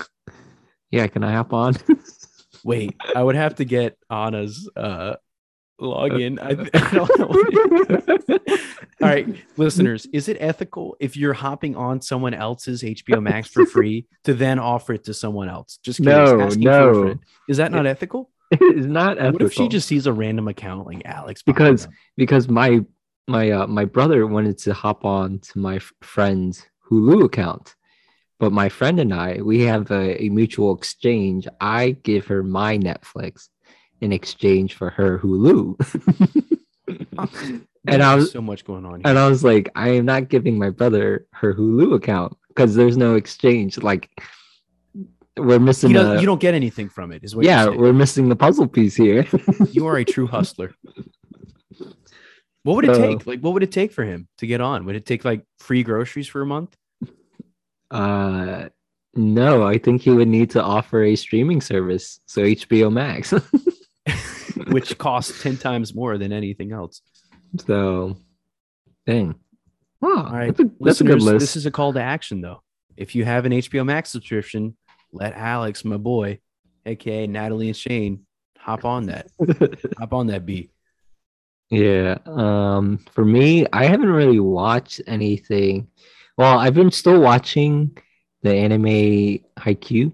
[0.93, 1.75] yeah, can I hop on?
[2.69, 5.15] Wait, I would have to get Anna's uh
[5.81, 6.39] login.
[6.41, 8.47] I, I don't know.
[9.01, 9.27] All right,
[9.57, 14.35] listeners, is it ethical if you're hopping on someone else's HBO Max for free to
[14.35, 15.79] then offer it to someone else?
[15.83, 17.15] Just curious, No, no.
[17.49, 18.31] Is that not ethical?
[18.51, 19.33] it's not ethical.
[19.33, 21.43] What if she just sees a random account like Alex?
[21.43, 21.99] Because- Bachman?
[22.17, 22.81] because my
[23.29, 27.77] my uh, my brother wanted to hop on to my f- friend's Hulu account,
[28.38, 31.46] but my friend and I we have a, a mutual exchange.
[31.61, 33.48] I give her my Netflix
[34.01, 35.77] in exchange for her Hulu,
[37.87, 39.01] and I was so much going on.
[39.01, 39.03] Here.
[39.05, 42.96] and I was like, I am not giving my brother her Hulu account because there's
[42.96, 43.79] no exchange.
[43.79, 44.09] Like
[45.37, 45.90] we're missing.
[45.90, 48.37] You, don't, a- you don't get anything from it, is what yeah, we're missing the
[48.37, 49.27] puzzle piece here.
[49.72, 50.74] You are a true hustler.
[52.62, 53.27] What would it So- take?
[53.27, 54.85] Like, what would it take for him to get on?
[54.87, 56.77] Would it take like free groceries for a month?
[57.90, 58.68] Uh,
[59.14, 63.33] no, I think he would need to offer a streaming service, so HBO Max.
[64.70, 67.01] which costs 10 times more than anything else.
[67.66, 68.16] so,
[69.07, 69.35] dang.
[70.03, 71.40] Oh, All right, that's a, that's a good Listeners, list.
[71.40, 72.62] this is a call to action, though.
[72.96, 74.77] If you have an HBO Max subscription,
[75.12, 76.40] let Alex, my boy,
[76.87, 78.27] aka Natalie and Shane,
[78.59, 79.29] hop on that.
[79.98, 80.70] hop on that beat.
[81.70, 82.18] Yeah.
[82.27, 85.88] Um, for me, I haven't really watched anything.
[86.38, 87.98] Well, I've been still watching
[88.42, 90.12] the anime Haikyuu,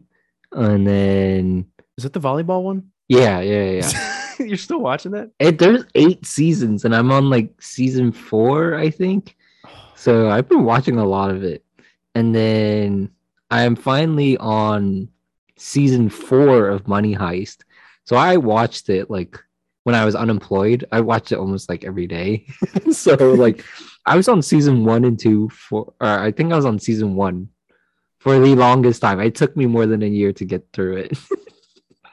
[0.52, 1.66] and then
[1.98, 2.90] Is that the volleyball one?
[3.08, 4.20] yeah, yeah, yeah.
[4.44, 5.30] You're still watching that?
[5.38, 9.36] it, there's eight seasons, and I'm on like season four, I think.
[9.94, 11.62] So I've been watching a lot of it,
[12.14, 13.10] and then
[13.50, 15.08] I'm finally on
[15.56, 17.58] season four of Money Heist.
[18.04, 19.38] So I watched it like
[19.84, 20.86] when I was unemployed.
[20.90, 22.46] I watched it almost like every day.
[22.92, 23.62] so like
[24.06, 27.14] I was on season one and two for, or I think I was on season
[27.14, 27.48] one
[28.18, 29.20] for the longest time.
[29.20, 31.18] It took me more than a year to get through it.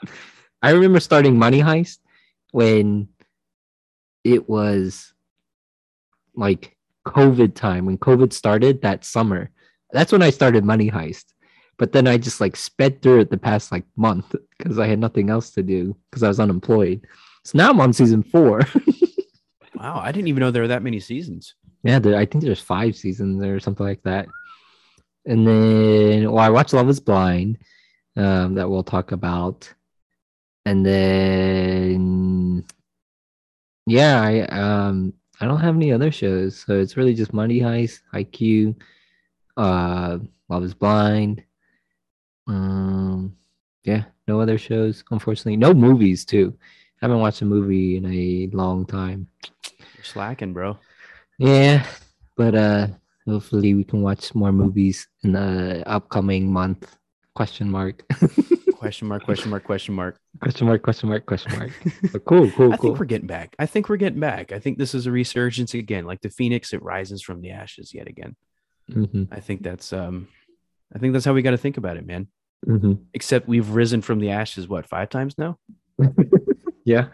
[0.62, 1.98] I remember starting Money Heist
[2.52, 3.10] when
[4.24, 5.14] it was
[6.36, 9.50] like COVID time, when COVID started that summer.
[9.92, 11.26] That's when I started Money Heist.
[11.78, 15.00] But then I just like sped through it the past like month because I had
[15.00, 17.08] nothing else to do because I was unemployed.
[17.44, 18.62] So now I'm on season four.
[19.82, 21.56] Wow, I didn't even know there were that many seasons.
[21.84, 24.28] Yeah, there, I think there's five seasons or something like that.
[25.26, 27.58] And then, well, I watched Love Is Blind,
[28.15, 29.72] um, that we'll talk about.
[30.65, 32.65] And then,
[33.88, 38.02] yeah, I um, I don't have any other shows, so it's really just Money Heist,
[38.13, 38.76] Haikyuu,
[39.58, 41.44] uh, Love Is Blind.
[42.48, 43.36] Um,
[43.84, 45.58] yeah, no other shows, unfortunately.
[45.58, 46.56] No movies too.
[47.02, 49.28] I haven't watched a movie in a long time.
[49.96, 50.78] You're slacking, bro.
[51.42, 51.86] Yeah,
[52.38, 52.88] but uh
[53.28, 56.96] hopefully we can watch more movies in the upcoming month.
[57.36, 58.04] Question mark.
[58.82, 60.18] Question mark, question mark, question mark.
[60.42, 61.72] question mark, question mark, question mark.
[62.12, 62.90] But cool, cool, I cool.
[62.90, 63.56] think we're getting back.
[63.60, 64.52] I think we're getting back.
[64.52, 66.06] I think this is a resurgence again.
[66.06, 68.36] Like the phoenix, it rises from the ashes yet again.
[68.90, 70.28] Mhm, I think that's um
[70.96, 72.28] I think that's how we got to think about it, man.
[72.68, 73.06] mhm.
[73.14, 75.58] Except we've risen from the ashes what, 5 times now?
[76.84, 77.10] Yeah.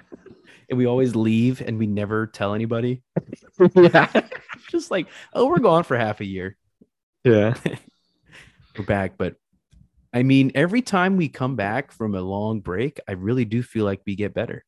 [0.69, 3.01] And we always leave and we never tell anybody.
[3.75, 4.27] yeah.
[4.69, 6.57] Just like, oh, we're gone for half a year.
[7.23, 7.55] Yeah.
[8.77, 9.35] We're back, but
[10.13, 13.85] I mean, every time we come back from a long break, I really do feel
[13.85, 14.63] like we get better.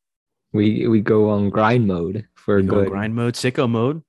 [0.52, 4.02] We we go on grind mode for a We good grind mode, sicko mode,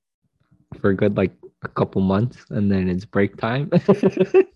[0.80, 3.70] for a good like a couple months and then it's break time.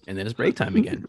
[0.08, 1.06] and then it's break time again.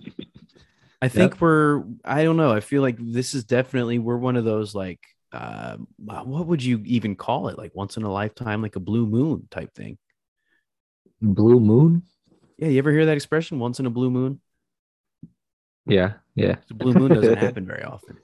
[1.00, 2.52] I think we're I don't know.
[2.52, 5.00] I feel like this is definitely we're one of those like
[5.36, 7.58] uh what would you even call it?
[7.58, 9.98] Like once in a lifetime, like a blue moon type thing.
[11.20, 12.02] Blue moon?
[12.58, 13.58] Yeah, you ever hear that expression?
[13.58, 14.40] Once in a blue moon?
[15.86, 16.56] Yeah, yeah.
[16.68, 18.18] The blue moon doesn't happen very often.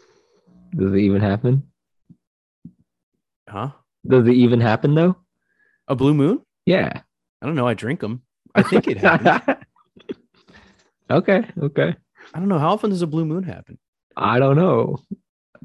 [0.75, 1.70] Does it even happen?
[3.48, 3.70] Huh?
[4.07, 5.16] Does it even happen though?
[5.88, 6.40] A blue moon?
[6.64, 7.03] Yeah.
[7.40, 7.68] I don't know.
[7.68, 8.22] I drink them.
[8.55, 9.59] I think it happens.
[11.11, 11.94] okay, okay.
[12.33, 12.59] I don't know.
[12.59, 13.79] How often does a blue moon happen?
[14.16, 14.98] I don't know.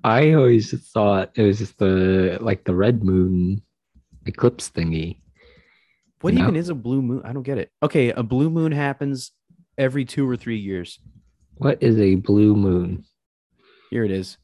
[0.04, 3.62] I always thought it was just the like the red moon
[4.26, 5.20] eclipse thingy.
[6.22, 6.44] What No.
[6.44, 7.22] even is a blue moon?
[7.24, 7.72] I don't get it.
[7.84, 9.32] Okay, a blue moon happens
[9.78, 11.00] every two or three years.
[11.56, 13.06] What is a blue moon?
[13.90, 14.38] Here it is.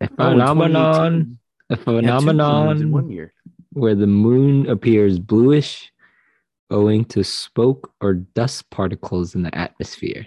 [0.00, 1.38] A Oh, phenomenon,
[1.70, 3.32] 2018, a we had two moons in phenomenon one year.
[3.72, 5.92] where the moon appears bluish
[6.70, 10.26] owing to smoke or dust particles in the atmosphere.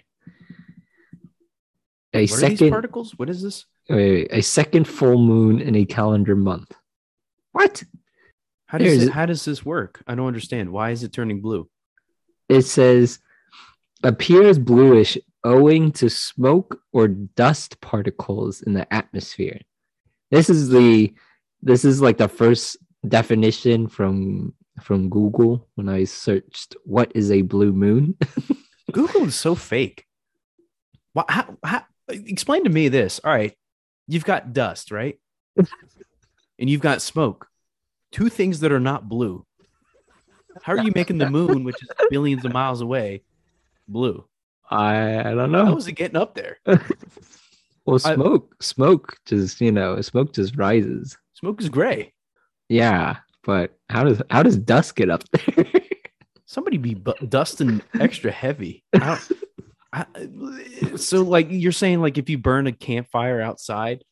[2.14, 3.18] A What are these second particles?
[3.18, 3.66] What is this?
[3.90, 6.72] Wait, wait, a second full moon in a calendar month.
[7.52, 7.84] What?
[8.68, 10.02] How does it, how does this work?
[10.08, 10.72] I don't understand.
[10.72, 11.70] Why is it turning blue?
[12.50, 13.20] it says
[14.04, 19.60] appears bluish owing to smoke or dust particles in the atmosphere.
[20.32, 21.14] This is the
[21.62, 27.44] this is like the first definition from from Google when I searched what is a
[27.44, 28.18] blue moon.
[28.92, 30.06] Google is so fake.
[31.14, 33.22] Why, how, how, explain to me this.
[33.24, 33.56] All right,
[34.08, 35.20] you've got dust, right?
[35.58, 37.48] and you've got smoke.
[38.12, 39.46] Two things that are not blue.
[40.62, 43.24] How are you making the moon, which is billions of miles away,
[43.88, 44.24] blue?
[44.70, 45.78] I I don't How know.
[45.78, 46.58] is it getting up there?
[47.86, 51.18] Well, I- smoke smoke just you know smoke just rises.
[51.34, 52.14] Smoke is gray.
[52.70, 55.66] Yeah, but how does how does dust get up there?
[56.46, 58.86] Somebody be bu- dusting extra heavy.
[58.94, 59.32] I don't-
[59.94, 60.06] I-
[60.96, 64.04] so, like you're saying, like if you burn a campfire outside,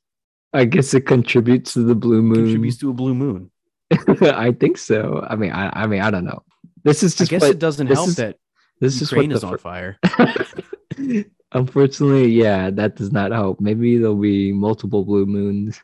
[0.53, 2.35] I guess it contributes to the blue moon.
[2.45, 3.49] contributes to a blue moon.
[4.21, 5.25] I think so.
[5.27, 6.43] I mean, I, I mean, I don't know.
[6.83, 8.37] This is just I just guess what, it doesn't help is- that
[8.79, 9.97] this is Ukraine what is is on fire.
[11.53, 13.59] Unfortunately, yeah, that does not help.
[13.59, 15.81] Maybe there'll be multiple blue moons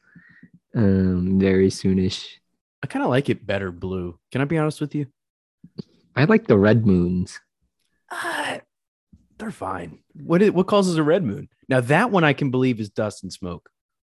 [0.76, 2.28] um very soonish.
[2.84, 4.18] I kind of like it better blue.
[4.32, 5.08] Can I be honest with you?
[6.16, 7.40] I like the red moons.
[8.12, 8.60] Uh,
[9.38, 10.00] they're fine.
[10.14, 11.50] What is, what causes a red moon?
[11.70, 13.70] Now that one I can believe is dust and smoke.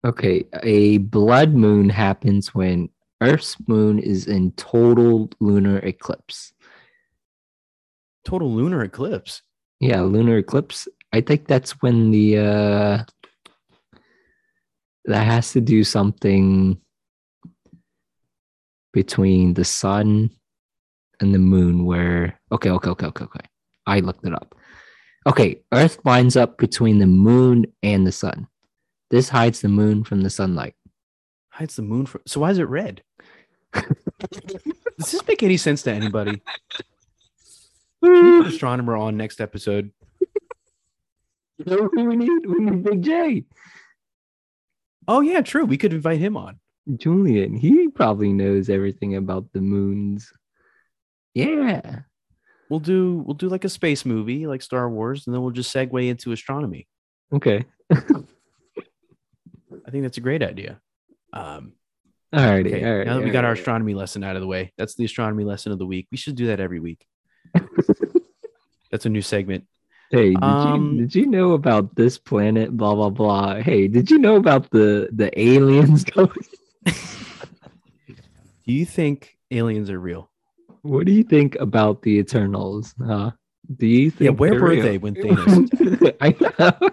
[0.05, 2.89] Okay, a blood moon happens when
[3.21, 6.53] Earth's moon is in total lunar eclipse.
[8.25, 9.41] Total lunar eclipse.
[9.79, 10.87] Yeah, lunar eclipse.
[11.13, 13.03] I think that's when the uh
[15.05, 16.79] that has to do something
[18.93, 20.31] between the sun
[21.19, 23.45] and the moon where okay, okay, okay, okay, okay.
[23.85, 24.55] I looked it up.
[25.25, 28.47] Okay, Earth lines up between the moon and the sun.
[29.09, 30.75] This hides the moon from the sunlight.
[31.49, 32.21] Hides the moon from.
[32.25, 33.03] So why is it red?
[33.73, 36.41] Does this make any sense to anybody?
[38.01, 39.91] An astronomer on next episode.
[41.57, 42.45] You know who we need?
[42.45, 43.45] We need Big J.
[45.07, 45.65] Oh yeah, true.
[45.65, 46.59] We could invite him on.
[46.97, 47.55] Julian.
[47.55, 50.31] He probably knows everything about the moons.
[51.33, 51.99] Yeah.
[52.69, 55.73] We'll do we'll do like a space movie like Star Wars, and then we'll just
[55.73, 56.87] segue into astronomy.
[57.31, 57.65] Okay.
[57.91, 60.79] I think that's a great idea.
[61.33, 61.73] Um,
[62.33, 62.67] Alrighty.
[62.67, 63.07] okay, all right.
[63.07, 65.71] now that we got our astronomy lesson out of the way, that's the astronomy lesson
[65.71, 66.07] of the week.
[66.11, 67.05] We should do that every week.
[68.91, 69.65] that's a new segment.
[70.09, 72.75] Hey, did Um, you did you know about this planet?
[72.75, 73.55] Blah blah blah.
[73.61, 76.05] Hey, did you know about the the aliens?
[78.65, 80.29] Do you think aliens are real?
[80.83, 82.93] What do you think about the Eternals?
[83.03, 83.31] Huh?
[83.77, 84.25] Do you think?
[84.25, 84.83] Yeah, where were real?
[84.83, 86.15] they when Thanos?
[86.21, 86.89] I know.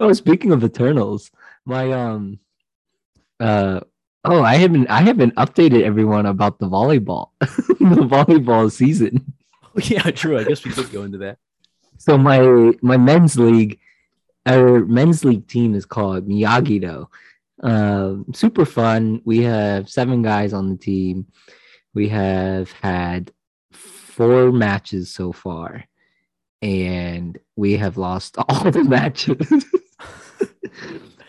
[0.00, 1.30] oh, speaking of Eternals,
[1.64, 2.40] my um,
[3.38, 3.80] uh,
[4.24, 9.32] oh, I haven't I haven't updated everyone about the volleyball, the volleyball season.
[9.62, 10.36] Oh, yeah, true.
[10.36, 11.38] I guess we could go into that.
[11.98, 13.78] So my my men's league,
[14.46, 17.08] our men's league team is called Miyagi-Do.
[17.62, 19.22] Um, super fun.
[19.24, 21.26] We have seven guys on the team.
[21.94, 23.32] We have had
[23.72, 25.84] four matches so far,
[26.60, 29.64] and we have lost all the matches.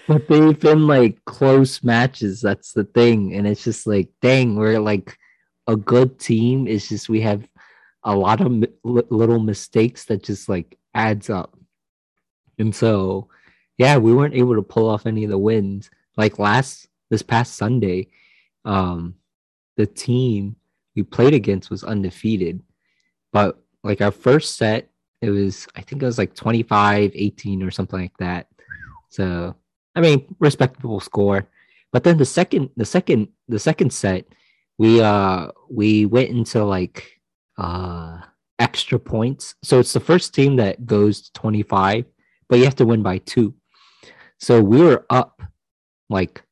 [0.07, 2.41] but they've been like close matches.
[2.41, 5.17] That's the thing, and it's just like, dang, we're like
[5.67, 6.67] a good team.
[6.67, 7.47] It's just we have
[8.03, 11.57] a lot of mi- little mistakes that just like adds up.
[12.57, 13.29] And so,
[13.77, 15.89] yeah, we weren't able to pull off any of the wins.
[16.15, 18.07] Like last this past Sunday,
[18.63, 19.15] um,
[19.77, 20.55] the team
[20.95, 22.61] we played against was undefeated.
[23.31, 24.89] But like our first set,
[25.21, 28.47] it was I think it was like 25 18 or something like that.
[29.09, 29.55] So,
[29.95, 31.47] I mean, respectable score.
[31.91, 34.25] But then the second the second the second set,
[34.77, 37.19] we uh we went into like
[37.57, 38.19] uh
[38.59, 39.55] extra points.
[39.63, 42.05] So it's the first team that goes to 25,
[42.47, 43.53] but you have to win by two.
[44.39, 45.41] So we were up
[46.09, 46.43] like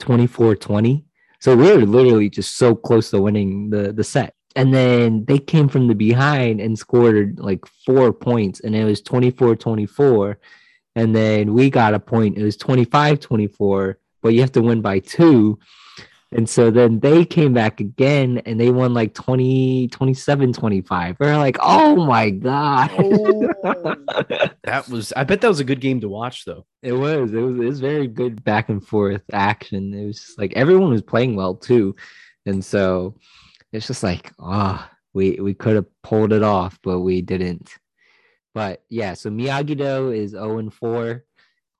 [0.00, 1.04] 24 20.
[1.40, 4.34] So we were literally just so close to winning the, the set.
[4.56, 9.00] And then they came from the behind and scored like four points, and it was
[9.02, 10.38] 24 24.
[10.96, 14.80] And then we got a point, it was 25 24, but you have to win
[14.80, 15.58] by two.
[16.30, 21.16] And so then they came back again and they won like 20, 27, 25.
[21.18, 22.90] We're like, oh my God.
[24.64, 25.14] That was.
[25.14, 26.66] I bet that was a good game to watch, though.
[26.82, 29.94] it was, it was, it was very good back and forth action.
[29.94, 31.96] It was just like everyone was playing well too.
[32.44, 33.16] And so
[33.72, 37.78] it's just like, ah, we, we could have pulled it off, but we didn't.
[38.54, 41.24] But yeah, so Miyagi-Do is 0 and 4.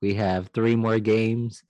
[0.01, 1.63] We have three more games.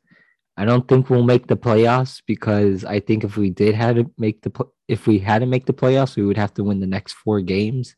[0.60, 4.12] I don't think we'll make the playoffs because I think if we did have to
[4.18, 4.52] make the
[4.90, 7.40] if we had to make the playoffs, we would have to win the next four
[7.40, 7.96] games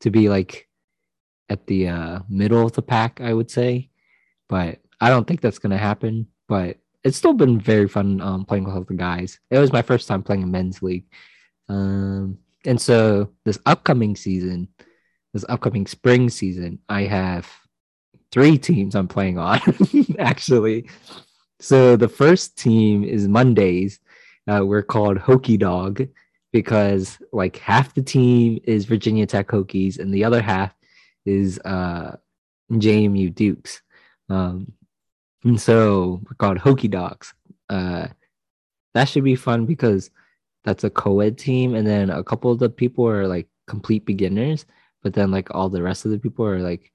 [0.00, 0.68] to be like
[1.48, 3.88] at the uh, middle of the pack, I would say.
[4.46, 6.26] But I don't think that's gonna happen.
[6.48, 9.40] But it's still been very fun um, playing with all the guys.
[9.50, 11.06] It was my first time playing a men's league,
[11.70, 14.68] um, and so this upcoming season,
[15.32, 17.50] this upcoming spring season, I have
[18.32, 19.60] three teams I'm playing on
[20.18, 20.90] actually.
[21.62, 24.00] So the first team is Mondays.
[24.48, 26.08] Uh, we're called Hokie Dog
[26.52, 30.74] because like half the team is Virginia Tech Hokies and the other half
[31.24, 32.16] is uh,
[32.72, 33.80] JMU Dukes.
[34.28, 34.72] Um,
[35.44, 37.32] and so we're called Hokie Dogs.
[37.70, 38.08] Uh,
[38.94, 40.10] that should be fun because
[40.64, 44.66] that's a co-ed team, and then a couple of the people are like complete beginners,
[45.00, 46.90] but then like all the rest of the people are like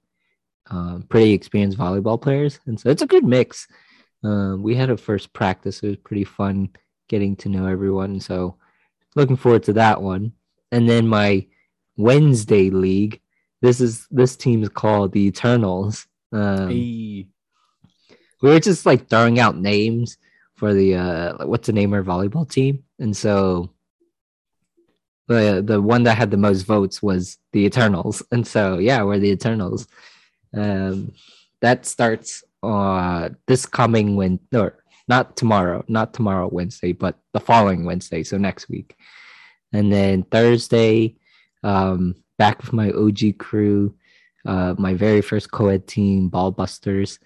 [0.70, 3.66] um, pretty experienced volleyball players, and so it's a good mix.
[4.24, 6.70] Um, we had a first practice; it was pretty fun
[7.08, 8.20] getting to know everyone.
[8.20, 8.56] So
[9.14, 10.32] looking forward to that one.
[10.70, 11.46] And then my
[11.96, 13.20] Wednesday league.
[13.60, 16.06] This is this team is called the Eternals.
[16.32, 17.26] Um, Hey,
[18.42, 20.16] we were just like throwing out names
[20.54, 23.70] for the uh what's the name of our volleyball team and so
[25.28, 29.18] the the one that had the most votes was the eternals and so yeah we're
[29.18, 29.86] the eternals
[30.54, 31.12] um
[31.60, 34.78] that starts uh this coming when or
[35.08, 38.94] not tomorrow, not tomorrow Wednesday, but the following Wednesday, so next week.
[39.72, 41.16] And then Thursday,
[41.64, 43.94] um, back with my OG crew,
[44.46, 47.18] uh, my very first co-ed team, Ballbusters.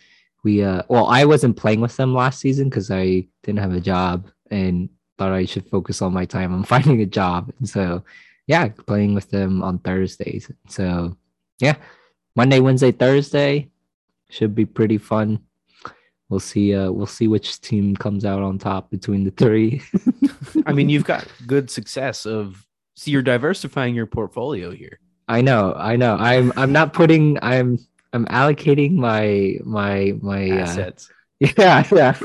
[0.45, 3.81] We uh, well, I wasn't playing with them last season because I didn't have a
[3.81, 7.53] job and thought I should focus all my time on finding a job.
[7.59, 8.05] And so,
[8.47, 10.51] yeah, playing with them on Thursdays.
[10.69, 11.17] So,
[11.61, 11.77] yeah,
[12.35, 13.72] Monday, Wednesday, Thursday
[14.33, 15.41] should be pretty fun.
[16.29, 16.75] We'll see.
[16.75, 19.83] Uh, we'll see which team comes out on top between the three.
[20.67, 24.99] I mean, you've got good success of so you're diversifying your portfolio here.
[25.29, 26.17] I know, I know.
[26.17, 27.79] I'm I'm not putting I'm
[28.15, 31.11] I'm allocating my my my uh, Assets.
[31.41, 32.19] yeah, yeah.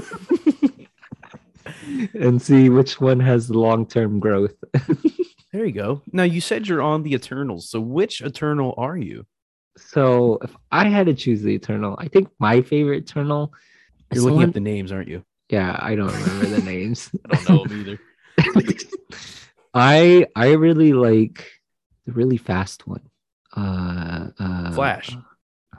[2.14, 4.53] and see which one has the long-term growth.
[5.51, 6.01] There you go.
[6.12, 7.70] Now you said you're on the Eternals.
[7.70, 9.26] So which Eternal are you?
[9.78, 13.54] So if I had to choose the Eternal, I think my favorite Eternal
[14.14, 15.24] You're looking someone- up the names, aren't you?
[15.50, 17.10] Yeah, I don't remember the names.
[17.32, 18.00] I don't know them either.
[19.74, 21.46] I I really like
[22.06, 23.02] the really fast one.
[23.56, 25.16] Uh, uh Flash.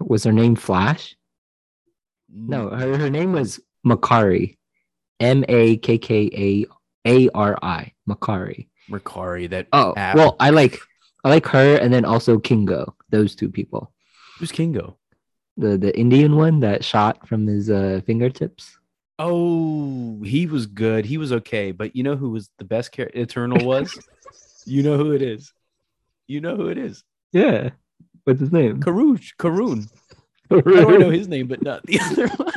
[0.01, 1.17] Was her name Flash?
[2.31, 4.57] No, her, her name was Makkari.
[5.21, 6.67] M A K K A
[7.09, 7.93] A R I.
[8.09, 8.69] Makkari.
[8.91, 9.51] Makkari.
[9.51, 10.17] That Oh, app.
[10.17, 10.79] well, I like
[11.29, 12.95] I like her and then also Kingo.
[13.11, 13.93] Those two people.
[14.39, 14.97] who's Kingo?
[15.59, 18.79] The the Indian one that shot from his uh, fingertips.
[19.19, 21.05] Oh, he was good.
[21.05, 21.73] He was okay.
[21.73, 23.93] But you know who was the best char- Eternal was?
[24.65, 25.53] you know who it is.
[26.29, 27.05] You know who it is.
[27.33, 27.71] Yeah.
[28.25, 28.81] What's his name?
[28.81, 29.37] Karuj.
[29.39, 29.85] Karun.
[30.49, 32.53] Do I know his name, but not the other one?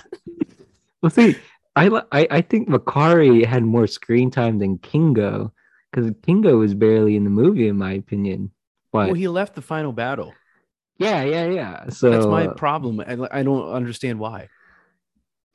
[1.01, 1.35] Well, see,
[1.75, 5.51] I, I I think Makkari had more screen time than Kingo
[5.91, 8.51] because Kingo was barely in the movie, in my opinion.
[8.91, 10.33] But Well, he left the final battle.
[10.97, 11.89] yeah, yeah, yeah.
[11.89, 12.99] So That's my problem.
[12.99, 14.49] I, I don't understand why.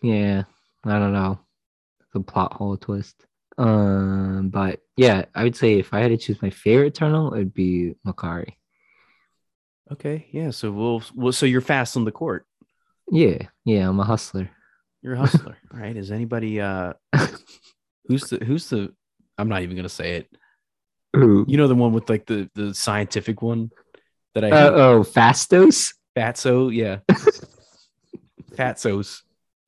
[0.02, 0.44] yeah,
[0.84, 1.38] I don't know.
[2.14, 3.26] The plot hole twist.
[3.58, 7.54] Um, but yeah, I would say if I had to choose my favorite Eternal, it'd
[7.54, 8.52] be Makkari.
[9.92, 10.50] Okay, yeah.
[10.50, 12.46] So we'll, well so you're fast on the court.
[13.10, 14.50] Yeah, yeah, I'm a hustler.
[15.02, 15.96] You're a hustler, All right?
[15.96, 16.94] Is anybody uh
[18.06, 18.92] who's the who's the
[19.38, 20.28] I'm not even gonna say it.
[21.16, 21.44] Ooh.
[21.48, 23.70] You know the one with like the the scientific one
[24.34, 25.94] that I Uh, oh, Phastos.
[26.16, 26.98] Fatso, yeah.
[28.56, 29.22] Fatsos.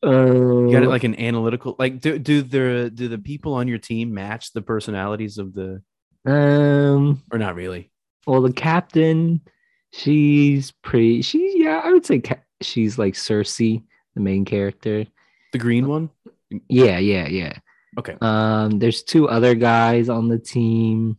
[0.05, 3.67] Uh, You got it like an analytical like do do the do the people on
[3.67, 5.83] your team match the personalities of the
[6.25, 7.23] um.
[7.33, 7.91] or not really?
[8.27, 9.41] Well, the captain,
[9.93, 11.23] she's pretty.
[11.23, 13.83] She yeah, I would say ca- she's like Sersi,
[14.15, 15.07] the main character.
[15.53, 16.11] The green one?
[16.69, 17.55] Yeah, yeah, yeah.
[17.99, 18.17] Okay.
[18.21, 21.17] Um, there's two other guys on the team.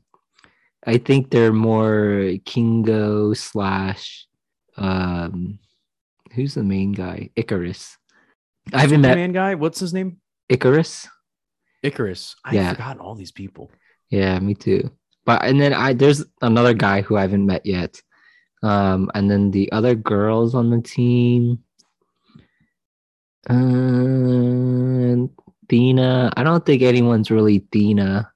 [0.85, 4.25] I think they're more Kingo slash
[4.77, 5.59] um
[6.33, 7.29] who's the main guy?
[7.35, 7.95] Ikaris.
[8.73, 10.21] I haven't met man guy, what's his name?
[10.49, 11.07] Ikaris.
[11.83, 12.35] Ikaris.
[12.45, 12.71] I've Yeah.
[12.71, 13.71] forgotten all these people.
[14.09, 14.91] Yeah, me too.
[15.25, 18.01] But and then I there's another guy who I haven't met yet.
[18.63, 21.59] Um, and then the other girls on the team.
[23.49, 25.27] Uh,
[25.67, 26.31] Thena.
[26.35, 28.29] I don't think anyone's really Thena.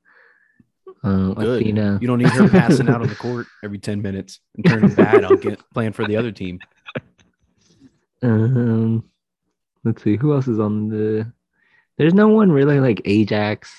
[1.03, 1.61] Uh, Good.
[1.61, 1.99] Athena.
[2.01, 5.25] You don't need her passing out on the court every 10 minutes and turning bad.
[5.25, 6.59] I'll get playing for the other team.
[8.21, 9.03] Um,
[9.83, 11.31] let's see who else is on the.
[11.97, 13.75] There's no one really like Ajax.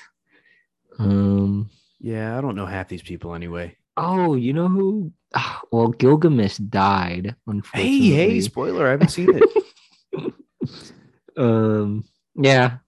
[0.99, 1.71] Um.
[1.99, 3.75] Yeah, I don't know half these people anyway.
[3.97, 5.11] Oh, you know who?
[5.35, 7.25] Ah, well, Gilgamesh died.
[7.27, 8.11] Hey, Unfortunately.
[8.11, 10.35] hey, spoiler, I haven't seen it.
[11.39, 12.05] um.
[12.37, 12.79] Yeah.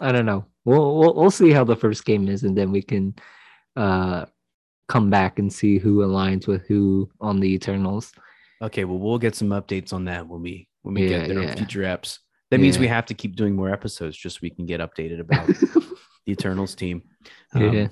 [0.00, 0.44] I don't know.
[0.64, 3.14] We'll, we'll we'll see how the first game is, and then we can
[3.80, 4.26] uh
[4.88, 8.12] come back and see who aligns with who on the Eternals.
[8.60, 11.42] Okay, well, we'll get some updates on that when we when we Yeah, get there
[11.42, 11.50] yeah.
[11.52, 12.18] on future apps.
[12.50, 15.20] That means we have to keep doing more episodes just so we can get updated
[15.20, 15.46] about
[16.26, 17.02] the Eternals team.
[17.54, 17.88] Um, yeah.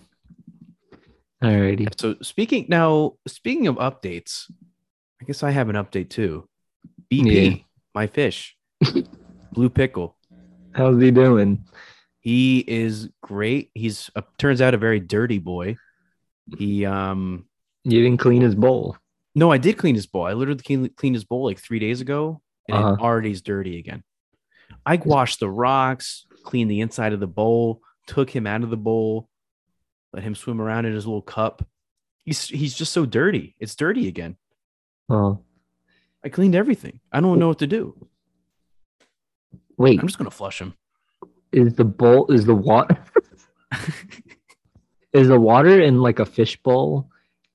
[1.43, 1.87] Alrighty.
[2.01, 4.51] So speaking now, speaking of updates,
[5.23, 6.49] I guess I have an update too.
[7.13, 7.57] BP, Yeah.
[7.95, 8.57] my fish,
[9.53, 10.17] blue pickle.
[10.73, 11.65] How's he doing?
[12.29, 13.71] He is great.
[13.73, 15.77] He's a, turns out a very dirty boy.
[16.59, 17.47] He um
[17.85, 18.99] You didn't clean his bowl.
[19.35, 20.27] no, I did clean his bowl.
[20.27, 22.97] I literally clean, cleaned his bowl like three days ago, and it Uh-huh.
[23.03, 24.03] already is dirty again.
[24.85, 28.77] I washed the rocks, cleaned the inside of the bowl, took him out of the
[28.77, 29.31] bowl,
[30.13, 31.67] let him swim around in his little cup.
[32.27, 33.57] He's he's just so dirty.
[33.59, 34.37] It's dirty again.
[35.09, 35.41] Oh,
[36.23, 37.01] I cleaned everything.
[37.11, 38.07] I don't know what to do.
[39.79, 39.99] wait.
[39.99, 40.75] I'm just gonna flush him.
[41.53, 42.97] Is the bowl is the water
[45.13, 47.09] is the water in like a fish bowl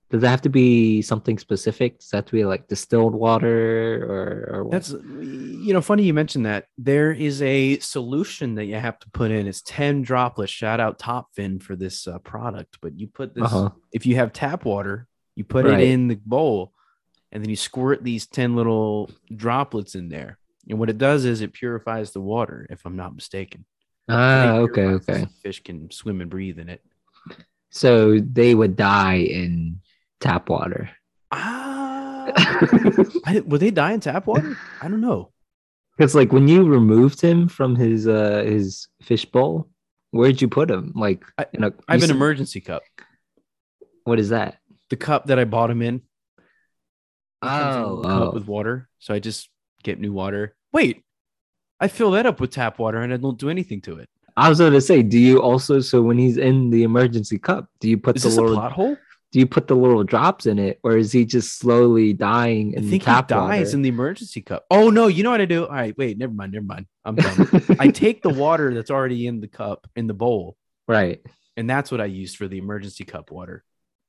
[0.10, 2.00] Does it have to be something specific?
[2.00, 4.72] Does that have to be like distilled water or, or what?
[4.72, 6.66] That's you know, funny you mentioned that.
[6.78, 9.48] There is a solution that you have to put in.
[9.48, 10.52] It's 10 droplets.
[10.52, 12.78] Shout out Top Fin for this uh, product.
[12.82, 13.70] But you put this Uh-huh.
[13.91, 15.80] if you have tap water, you put Right.
[15.80, 16.74] it in the bowl
[17.32, 20.38] and then you squirt these 10 little droplets in there.
[20.70, 23.66] And what it does is it purifies the water, if I'm not mistaken.
[24.10, 25.28] Ah, okay, okay.
[25.41, 26.82] Fish can swim and breathe in it.
[27.70, 29.82] So they would die in
[30.20, 30.89] tap water.
[31.32, 32.26] Ah,
[33.26, 34.58] I, would they die in tap water?
[34.82, 35.32] I don't know.
[35.97, 39.70] Because like when you removed him from his uh his fish bowl,
[40.12, 40.91] where'd you put him?
[40.95, 42.84] Like I- in a I have an said- emergency cup.
[44.04, 44.58] What is that?
[44.89, 45.95] The cup that I bought him in.
[45.97, 48.32] It comes in a Oh, cup oh.
[48.32, 48.89] with water.
[48.99, 49.49] So I just
[49.84, 50.56] get new water.
[50.72, 51.04] Wait,
[51.84, 54.09] I fill that up with tap water and I don't do anything to it.
[54.38, 57.89] I was gonna say, do you also so when he's in the emergency cup, do
[57.89, 58.97] you put Is the little plot hole?
[59.34, 62.77] do you put the little drops in it, or is he just slowly dying I
[62.77, 63.75] in think he tap dies water?
[63.75, 64.65] in the emergency cup.
[64.71, 65.65] Oh no, you know what I do?
[65.65, 66.86] All right, wait, never mind, never mind.
[67.03, 67.61] I'm done.
[67.79, 70.55] I take the water that's already in the cup in the bowl,
[70.88, 71.19] right.
[71.57, 73.63] and that's what I use for the emergency cup water.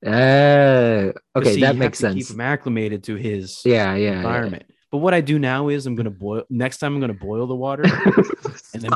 [0.07, 2.29] Uh, okay, see, that makes to sense.
[2.29, 4.17] Keep him acclimated to his Yeah, yeah.
[4.19, 4.65] environment.
[4.95, 6.45] But what I do now is I'm gonna boil.
[6.49, 7.83] Next time I'm gonna boil the water.
[8.73, 8.93] then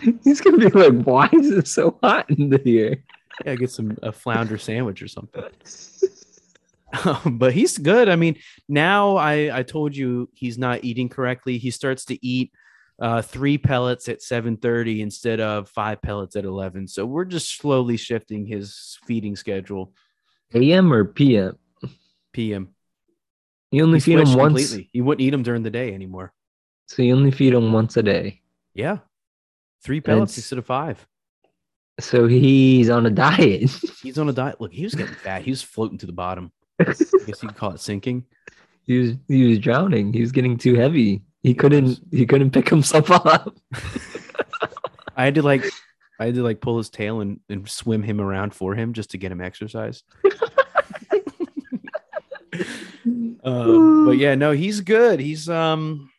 [0.24, 3.04] He's gonna be like, "Why is it so hot in here?"
[3.44, 5.44] yeah, I get some a flounder sandwich or something.
[7.26, 8.08] but he's good.
[8.08, 8.38] I mean,
[8.70, 11.58] now I I told you he's not eating correctly.
[11.58, 12.52] He starts to eat
[12.98, 16.88] uh, three pellets at 7:30 instead of five pellets at 11.
[16.88, 19.92] So we're just slowly shifting his feeding schedule.
[20.54, 21.58] AM or PM?
[22.32, 22.74] PM.
[23.72, 24.90] You only He feed him once, completely.
[24.92, 26.32] You wouldn't eat him during the day anymore.
[26.86, 28.40] so you only feed him once a day.
[28.74, 28.98] Yeah,
[29.82, 31.04] three pellets instead of five.
[32.00, 33.70] So he's on a diet.
[34.02, 34.60] He's on a diet.
[34.60, 35.42] Look, he was getting fat.
[35.42, 36.50] He was floating to the bottom.
[36.80, 37.00] I guess
[37.42, 38.24] you could call it sinking.
[38.84, 40.12] he was he was drowning.
[40.12, 41.22] He was getting too heavy.
[41.42, 42.00] He He couldn't was.
[42.10, 43.54] he couldn't pick himself up.
[45.16, 45.64] I had to like
[46.18, 49.10] I had to like pull his tail and, and swim him around for him just
[49.10, 50.02] to get him exercise.
[53.42, 55.20] Um, but yeah, no, he's good.
[55.20, 56.10] He's um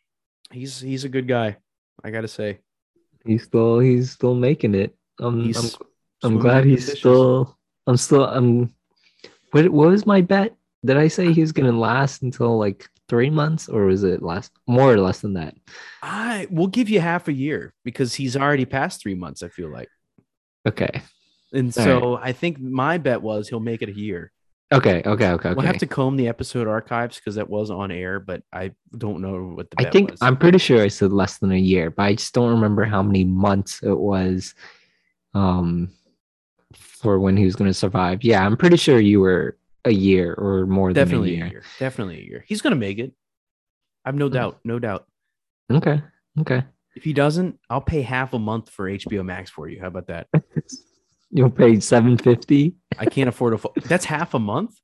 [0.50, 1.56] he's he's a good guy.
[2.02, 2.58] I gotta say.
[3.24, 4.94] He's still he's still making it.
[5.18, 6.98] Um, He's I'm I'm glad he's fishes.
[7.00, 7.56] still.
[7.86, 8.24] I'm still.
[8.26, 8.74] I'm.
[9.52, 10.54] What what was my bet?
[10.84, 14.52] Did I say he was gonna last until like three months, or was it last
[14.66, 15.54] more or less than that?
[16.02, 19.70] I will give you half a year because he's already past three months, I feel
[19.70, 19.88] like.
[20.66, 21.02] Okay.
[21.52, 24.32] And All so I think my bet was he'll make it a year.
[24.74, 25.02] Okay.
[25.04, 25.06] Okay.
[25.06, 25.28] Okay.
[25.30, 25.54] Okay.
[25.54, 29.20] We'll have to comb the episode archives because that was on air, but I don't
[29.20, 30.22] know what the I think was.
[30.22, 33.02] I'm pretty sure I said less than a year, but I just don't remember how
[33.02, 34.54] many months it was.
[35.34, 35.90] Um,
[36.74, 38.24] for when he was going to survive.
[38.24, 41.62] Yeah, I'm pretty sure you were a year or more Definitely than a a year.
[41.78, 42.44] Definitely a year.
[42.48, 43.12] He's gonna make it.
[44.04, 44.32] I've no Hmm.
[44.34, 44.60] doubt.
[44.64, 45.06] No doubt.
[45.70, 46.00] Okay.
[46.40, 46.64] Okay.
[46.96, 49.80] If he doesn't, I'll pay half a month for HBO Max for you.
[49.80, 50.28] How about that?
[51.36, 52.76] You'll pay seven fifty.
[52.96, 53.58] I can't afford a.
[53.58, 54.78] Fo- That's half a month.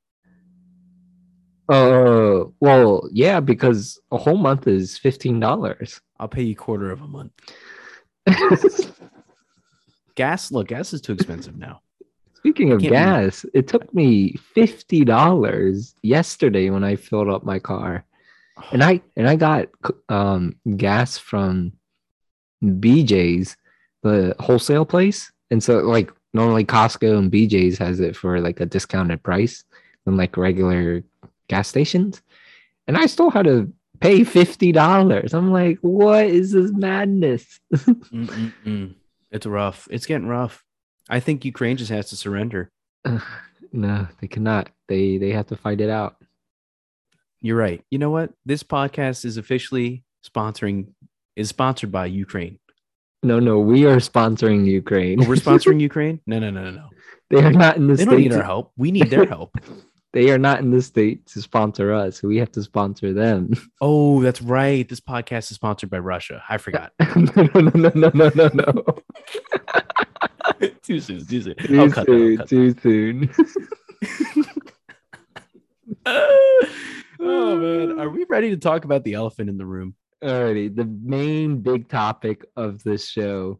[1.69, 6.01] Oh well, yeah, because a whole month is fifteen dollars.
[6.19, 7.31] I'll pay you quarter of a month.
[10.17, 10.51] Gas.
[10.51, 11.83] Look, gas is too expensive now.
[12.35, 18.05] Speaking of gas, it took me fifty dollars yesterday when I filled up my car,
[18.73, 19.69] and I and I got
[20.09, 21.75] um gas from
[22.65, 23.57] BJ's,
[24.03, 28.67] the wholesale place, and so like normally Costco and BJ's has it for like a
[28.67, 29.65] discounted price
[30.05, 31.03] than like regular
[31.49, 32.23] gas stations,
[32.87, 35.35] and I still had to pay fifty dollars.
[35.35, 37.61] I'm like, what is this madness?
[39.33, 39.87] It's rough.
[39.91, 40.65] It's getting rough.
[41.09, 42.71] I think Ukraine just has to surrender.
[43.05, 43.23] Ugh,
[43.73, 44.71] no, they cannot.
[44.89, 46.17] They they have to fight it out.
[47.41, 47.83] You're right.
[47.91, 48.33] You know what?
[48.45, 50.89] This podcast is officially sponsoring
[51.37, 52.59] is sponsored by Ukraine.
[53.23, 55.23] No, no, we are sponsoring Ukraine.
[55.23, 56.21] Oh, we're sponsoring Ukraine?
[56.27, 56.89] No, no, no, no, no.
[57.29, 58.39] they are not in the They don't need state.
[58.39, 58.73] our help.
[58.77, 59.57] We need their help.
[60.13, 62.23] They are not in the state to sponsor us.
[62.23, 63.53] We have to sponsor them.
[63.83, 64.89] Oh, that's right.
[64.89, 66.43] This podcast is sponsored by Russia.
[66.49, 66.93] I forgot.
[67.17, 68.85] no, no, no, no, no, no, no.
[70.83, 71.25] too soon.
[71.27, 71.55] Too soon.
[71.57, 72.13] Too I'll cut that.
[72.41, 72.75] I'll soon.
[72.75, 73.45] cut Too
[74.35, 74.45] soon.
[77.21, 79.95] oh man, are we ready to talk about the elephant in the room?
[80.23, 83.59] Alrighty, the main big topic of this show.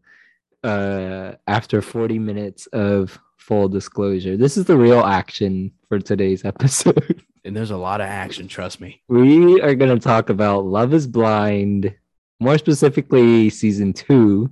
[0.63, 7.25] Uh, after 40 minutes of full disclosure, this is the real action for today's episode.
[7.47, 8.47] And there's a lot of action.
[8.47, 9.01] Trust me.
[9.09, 11.95] we are going to talk about Love is Blind,
[12.41, 14.51] more specifically, season two,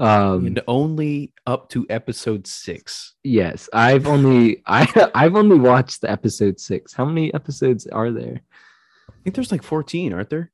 [0.00, 3.14] Um, and only up to episode six.
[3.22, 6.92] yes, I've only I I've only watched the episode six.
[6.92, 8.40] How many episodes are there?
[9.08, 10.50] I think there's like 14, aren't there?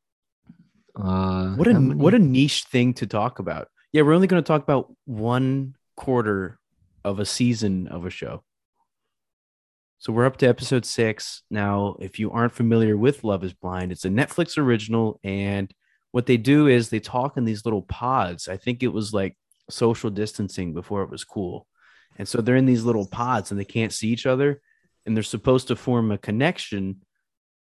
[0.97, 3.69] Uh, What a what a niche thing to talk about.
[3.93, 6.59] Yeah, we're only going to talk about one quarter
[7.05, 8.43] of a season of a show.
[9.99, 11.97] So we're up to episode six now.
[12.01, 15.71] If you aren't familiar with Love Is Blind, it's a Netflix original, and
[16.13, 18.49] what they do is they talk in these little pods.
[18.49, 19.37] I think it was like
[19.69, 21.67] social distancing before it was cool,
[22.17, 24.61] and so they're in these little pods and they can't see each other,
[25.05, 27.03] and they're supposed to form a connection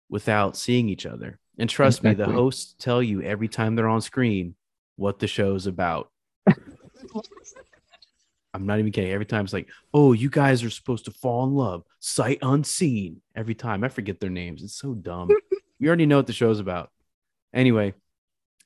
[0.09, 1.39] without seeing each other.
[1.59, 4.55] And trust me, the hosts tell you every time they're on screen
[4.95, 6.09] what the show's about.
[8.53, 9.11] I'm not even kidding.
[9.11, 13.21] Every time it's like, oh, you guys are supposed to fall in love, sight unseen.
[13.35, 14.63] Every time I forget their names.
[14.63, 15.29] It's so dumb.
[15.79, 16.89] we already know what the show's about.
[17.53, 17.93] Anyway,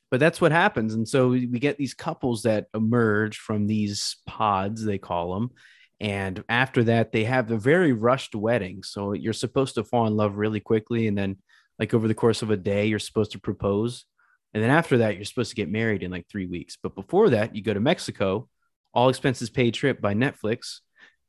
[0.09, 0.93] but that's what happens.
[0.93, 5.51] And so we we get these couples that emerge from these pods, they call them.
[5.99, 8.83] And after that, they have a very rushed wedding.
[8.83, 11.07] So you're supposed to fall in love really quickly.
[11.07, 11.37] And then,
[11.79, 14.05] like, over the course of a day, you're supposed to propose.
[14.53, 16.77] And then after that, you're supposed to get married in like three weeks.
[16.81, 18.47] But before that, you go to Mexico,
[18.93, 20.79] all expenses paid trip by Netflix,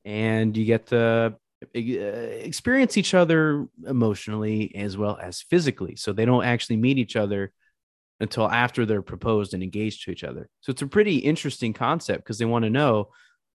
[0.04, 1.34] and you get to
[1.74, 5.96] uh, experience each other emotionally as well as physically.
[5.96, 7.52] So they don't actually meet each other
[8.20, 10.48] until after they're proposed and engaged to each other.
[10.60, 13.08] So it's a pretty interesting concept because they want to know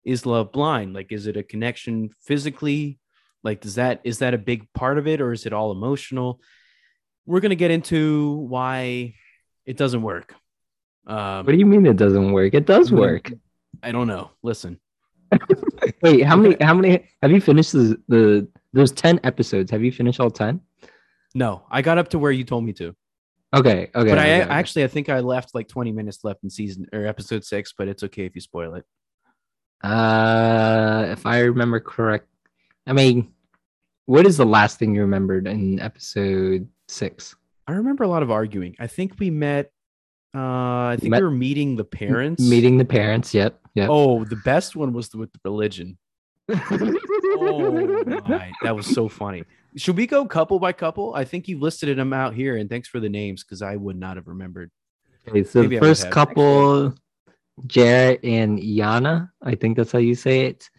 [0.04, 0.94] is love blind?
[0.94, 3.00] Like, is it a connection physically?
[3.44, 6.42] Like, does that is that a big part of it or is it all emotional?
[7.30, 9.14] We're gonna get into why
[9.66, 10.34] it doesn't work.
[11.06, 12.54] Um, What do you mean it doesn't work?
[12.56, 13.32] It does work.
[13.84, 14.32] I don't know.
[14.42, 14.80] Listen,
[16.02, 16.58] Wait, how many?
[16.60, 17.08] How many?
[17.22, 18.48] Have you finished the the?
[18.74, 19.70] There's ten episodes.
[19.72, 20.62] Have you finished all ten?
[21.36, 22.96] no, I got up to where you told me to,
[23.56, 24.10] Okay, okay.
[24.10, 24.50] but I okay, okay.
[24.52, 27.88] actually I think I left like 20 minutes left in season or episode six, but
[27.88, 28.86] it's okay if you spoil it.
[29.84, 32.28] Uh, if I remember correct,
[32.88, 33.32] I mean,
[34.06, 37.36] what is the last thing you remembered in episode six?
[37.68, 38.76] I remember a lot of arguing.
[38.80, 39.72] I think we met.
[40.36, 40.40] Uh,
[40.94, 42.42] I think Met- we were meeting the parents.
[42.44, 43.34] Meeting the parents.
[43.34, 43.60] Yep.
[43.76, 43.90] Yep.
[43.92, 45.98] Oh, the best one was with the religion.
[47.42, 49.44] Oh my, that was so funny.
[49.76, 51.14] Should we go couple by couple?
[51.14, 53.98] I think you listed them out here, and thanks for the names because I would
[53.98, 54.72] not have remembered.
[55.28, 56.96] Okay, so Maybe the first couple,
[57.68, 60.70] Jarrett and Yana, I think that's how you say it.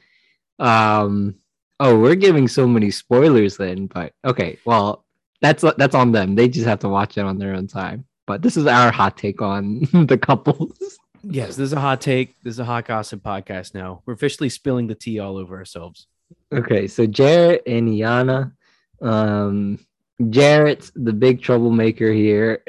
[0.58, 1.36] Um,
[1.78, 5.04] oh, we're giving so many spoilers then, but okay, well,
[5.40, 6.34] that's that's on them.
[6.34, 8.04] They just have to watch it on their own time.
[8.26, 10.98] But this is our hot take on the couples.
[11.22, 12.34] Yes, this is a hot take.
[12.42, 14.02] This is a hot gossip podcast now.
[14.06, 16.06] We're officially spilling the tea all over ourselves.
[16.52, 18.52] Okay, so Jarrett and Yana.
[19.02, 19.78] Um,
[20.28, 22.62] Jarrett's the big troublemaker here.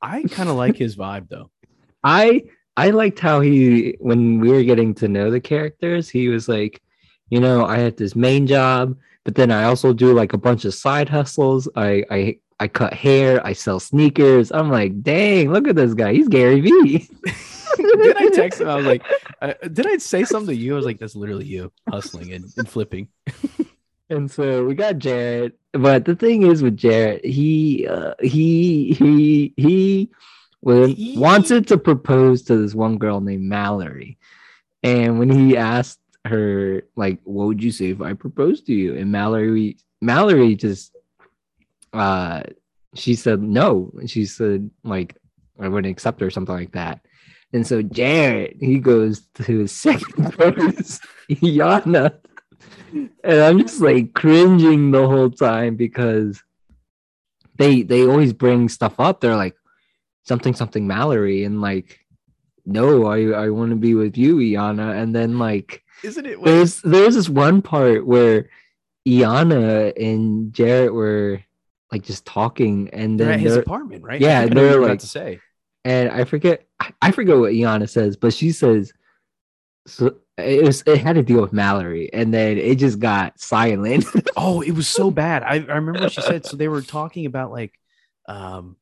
[0.00, 1.50] I kind of like his vibe though.
[2.04, 2.44] I
[2.76, 6.80] I liked how he when we were getting to know the characters, he was like,
[7.28, 8.96] you know, I had this main job,
[9.28, 11.68] but then I also do like a bunch of side hustles.
[11.76, 14.50] I I I cut hair, I sell sneakers.
[14.50, 16.14] I'm like, dang, look at this guy.
[16.14, 17.10] He's Gary Vee.
[17.76, 18.70] did I text him?
[18.70, 19.04] I was like,
[19.42, 20.72] uh, did I say something to you?
[20.72, 23.08] I was like, that's literally you hustling and, and flipping.
[24.08, 29.52] And so we got Jared, but the thing is with Jared, he uh, he he
[29.58, 30.08] he
[30.62, 34.16] was, He- wanted to propose to this one girl named Mallory,
[34.82, 38.96] and when he asked her like, "What would you say if I proposed to you?"
[38.96, 40.96] and Mallory Mallory just
[41.92, 42.42] uh
[42.94, 43.92] she said no.
[44.06, 45.16] She said like
[45.60, 47.00] I wouldn't accept her or something like that.
[47.52, 51.00] And so Jared he goes to his second propose,
[51.30, 52.18] Yana.
[52.92, 56.42] And I'm just like cringing the whole time because
[57.56, 59.20] they they always bring stuff up.
[59.20, 59.56] They're like
[60.24, 62.00] something something Mallory and like
[62.64, 65.00] no, I I want to be with you, Iyanna.
[65.02, 66.42] And then like Isn't it?
[66.42, 68.48] there's there's this one part where
[69.06, 71.40] Iyanna and Jarrett were
[71.90, 74.20] like just talking and they're then at his they're, apartment, right?
[74.20, 75.40] Yeah, I think I know what they're like- to say.
[75.84, 78.92] and I forget I- I forget what Iyanna says, but she says
[79.86, 84.04] so it was it had to deal with Mallory and then it just got silent.
[84.40, 85.42] Oh, it was so bad.
[85.42, 86.46] I, I remember what she said.
[86.46, 87.72] So they were talking about like,
[88.28, 88.76] um,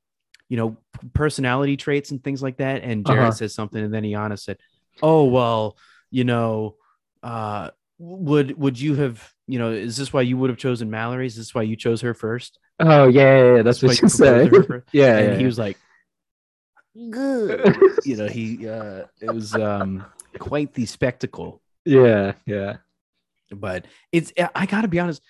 [0.50, 0.76] you know,
[1.14, 2.82] personality traits and things like that.
[2.82, 3.30] And Jared Uh-huh.
[3.32, 4.58] said something, and then Iyanna said,
[5.02, 5.78] "Oh well,
[6.10, 6.76] you know,
[7.22, 11.26] uh, would would you have, you know, is this why you would have chosen Mallory?
[11.26, 12.58] Is this why you chose her first?
[12.80, 14.50] oh yeah, yeah, yeah, that's why what you she said.
[14.50, 15.46] to her first?" yeah, and yeah, he yeah.
[15.46, 15.78] was like,
[17.10, 20.04] "Good." you know, he uh, it was um
[20.38, 21.62] quite the spectacle.
[21.84, 22.76] yeah, yeah.
[23.50, 25.22] but it's i gotta be honest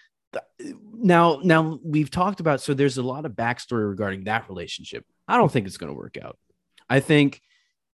[0.95, 5.37] now now we've talked about so there's a lot of backstory regarding that relationship i
[5.37, 6.39] don't think it's going to work out
[6.91, 7.41] i think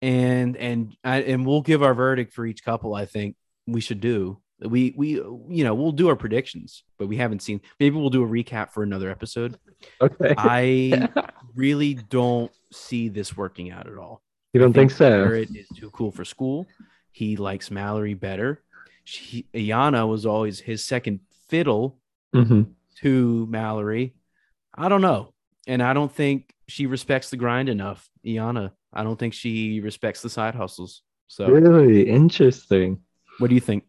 [0.03, 2.95] and and I, and we'll give our verdict for each couple.
[2.95, 3.37] I think
[3.73, 4.41] we should do.
[4.61, 7.61] We we you know we'll do our predictions, but we haven't seen.
[7.79, 9.59] Maybe we'll do a recap for another episode.
[10.01, 10.35] Okay.
[10.37, 11.09] I
[11.55, 14.23] really don't see this working out at all.
[14.53, 15.25] you don't think, so?
[15.25, 16.67] Jared is too cool for school.
[17.13, 18.63] He likes Mallory better.
[19.05, 21.99] She, Iyanna was always his second fiddle
[22.35, 22.63] hmm
[22.99, 24.15] to Mallory.
[24.75, 25.33] I don't know.
[25.67, 28.09] And I don't think she respects the grind enough.
[28.27, 31.03] Iyanna, I don't think she respects the side hustles.
[31.27, 33.01] So, Really interesting.
[33.41, 33.85] What do you think?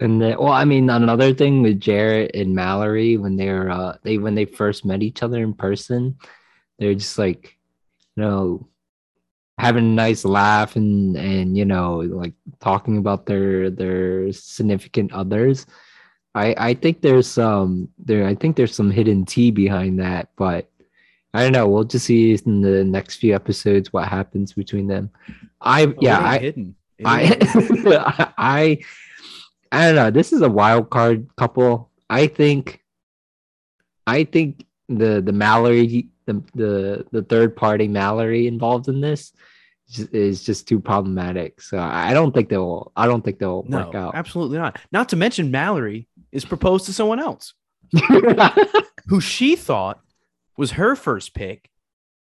[0.00, 4.18] And then, well, I mean, another thing with Jarrett and Mallory when they're uh, they
[4.18, 6.18] when they first met each other in person,
[6.78, 7.56] they're just like,
[8.16, 8.68] you know,
[9.58, 15.66] having a nice laugh and and you know, like talking about their their significant others.
[16.34, 18.26] I I think there's some there.
[18.26, 20.68] I think there's some hidden tea behind that, but
[21.32, 21.68] I don't know.
[21.68, 25.10] We'll just see in the next few episodes what happens between them.
[25.60, 26.74] I yeah, I hidden.
[26.98, 27.92] It ain't hidden.
[27.96, 28.78] I, I
[29.72, 30.10] I don't know.
[30.10, 31.90] This is a wild card couple.
[32.08, 32.80] I think
[34.06, 39.32] I think the the Mallory the the, the third party Mallory involved in this
[39.92, 41.60] is- is just too problematic.
[41.60, 44.14] So I don't think they'll I don't think they'll no, work out.
[44.14, 44.78] absolutely not.
[44.92, 47.54] Not to mention Mallory is proposed to someone else
[49.08, 50.00] who she thought
[50.56, 51.70] was her first pick.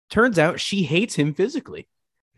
[0.10, 1.88] Turns out she hates him physically.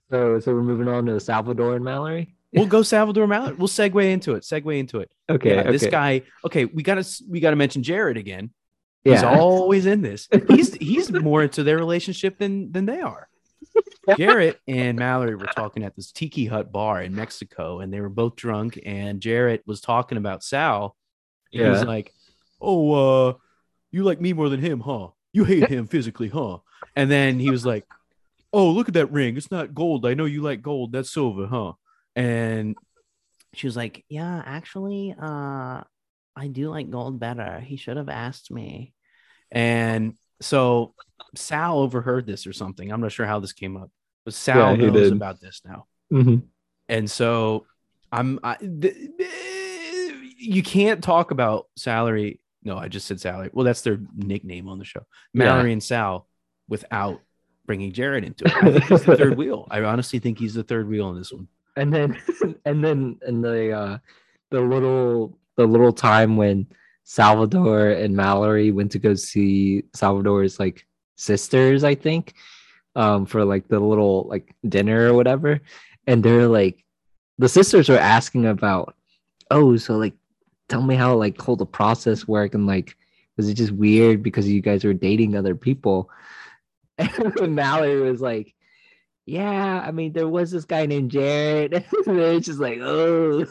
[0.10, 2.36] So so we're moving on to Salvador and Mallory.
[2.54, 3.56] We'll go Salvador Mallory.
[3.56, 4.44] We'll segue into it.
[4.44, 5.12] Segue into it.
[5.30, 6.24] Okay, yeah, this guy.
[6.46, 8.52] Okay, we gotta we gotta mention Jared again.
[9.04, 10.28] He's always in this.
[10.48, 13.28] He's he's more into their relationship than than they are.
[14.18, 18.10] Jarrett and Mallory were talking at this tiki hut bar in Mexico, and they were
[18.10, 18.80] both drunk.
[18.86, 20.96] And Jarrett was talking about Sal.
[21.52, 22.14] He was like,
[22.62, 23.34] "Oh, uh,
[23.92, 25.10] you like me more than him, huh?
[25.34, 26.60] You hate him physically, huh?"
[26.96, 27.86] And then he was like,
[28.58, 29.38] "Oh, look at that ring.
[29.38, 30.06] It's not gold.
[30.06, 30.92] I know you like gold.
[30.92, 31.74] That's silver, huh?"
[32.16, 32.76] And
[33.54, 35.84] she was like, "Yeah, actually, uh,
[36.36, 37.60] I do like gold better.
[37.60, 38.94] He should have asked me."
[39.52, 40.94] And so
[41.36, 42.92] Sal overheard this or something.
[42.92, 43.90] I'm not sure how this came up,
[44.26, 45.14] but Sal Yeah, knows did.
[45.14, 45.86] about this now.
[46.12, 46.44] Mhm.
[46.90, 47.66] And so
[48.12, 48.82] I'm I, th-
[49.18, 52.40] th- you can't talk about salary.
[52.64, 53.50] No, I just said salary.
[53.54, 55.06] Well, that's their nickname on the show.
[55.34, 55.46] Yeah.
[55.46, 56.28] Mallory and Sal
[56.68, 57.22] without
[57.68, 58.56] bringing Jared into it.
[58.56, 59.68] I think he's the third wheel.
[59.70, 61.48] I honestly think he's the third wheel in this one.
[61.76, 62.20] and then
[62.66, 63.98] and then and the uh
[64.50, 66.66] the little the little time when
[67.04, 72.34] Salvador and Mallory went to go see Salvador's like sisters, I think,
[72.96, 75.62] um, for like the little like dinner or whatever.
[76.08, 76.84] And they're like
[77.38, 78.96] the sisters were asking about,
[79.52, 80.14] oh, so like
[80.70, 82.96] tell me how like whole the process work and like
[83.36, 86.10] was it just weird because you guys were dating other people?
[87.42, 88.54] And Mallory was like,
[89.26, 91.74] yeah, I mean, there was this guy named Jared.
[92.08, 93.46] and it's just like, oh,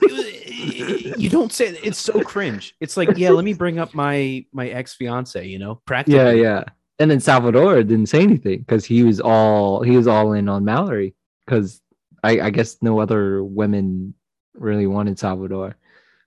[1.16, 2.74] you don't say it's so cringe.
[2.80, 5.46] It's like, yeah, let me bring up my my ex fiance.
[5.46, 6.18] You know, practically.
[6.18, 6.64] yeah, yeah.
[6.98, 10.64] And then Salvador didn't say anything because he was all he was all in on
[10.64, 11.82] Mallory because
[12.24, 14.14] I, I guess no other women
[14.54, 15.76] really wanted Salvador,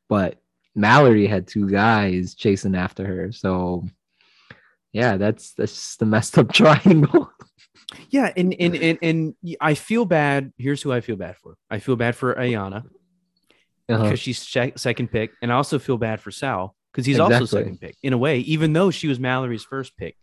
[0.07, 0.39] but
[0.75, 3.31] Mallory had two guys chasing after her.
[3.31, 3.85] So
[4.93, 7.31] yeah, that's that's the messed up triangle.
[8.09, 10.53] Yeah, and and and and I feel bad.
[10.57, 11.55] Here's who I feel bad for.
[11.69, 12.85] I feel bad for Iyanna
[13.89, 14.03] Uh-huh.
[14.03, 14.39] because she's
[14.75, 18.13] second pick, and I also feel bad for Sal because he's also second pick in
[18.13, 18.39] a way.
[18.39, 20.15] Even though she was Mallory's first pick,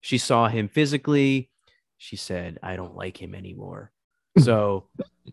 [0.00, 1.50] she saw him physically.
[1.98, 3.90] She said, "I don't like him anymore."
[4.38, 4.88] So,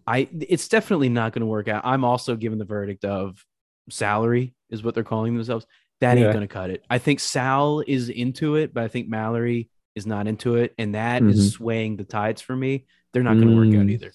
[0.06, 1.86] I it's definitely not going to work out.
[1.86, 3.46] I'm also given the verdict of
[3.90, 5.66] salary is what they're calling themselves.
[6.02, 6.84] That ain't going to cut it.
[6.90, 10.96] I think Sal is into it, but I think Mallory is not into it, and
[10.96, 11.52] that is Mhm.
[11.54, 12.86] swaying the tides for me.
[13.12, 13.92] They're not going to work out Mm.
[13.92, 14.12] either.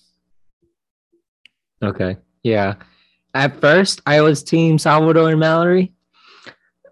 [1.82, 2.16] Okay.
[2.42, 2.74] Yeah.
[3.34, 5.92] At first, I was team Salvador and Mallory.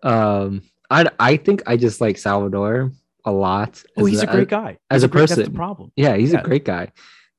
[0.02, 2.92] Um, I I think I just like Salvador
[3.24, 3.82] a lot.
[3.96, 4.78] Oh, he's a great guy.
[4.90, 5.54] as He's a great- That's the person.
[5.54, 5.92] problem.
[5.96, 6.40] Yeah, he's Yeah.
[6.40, 6.90] a great guy.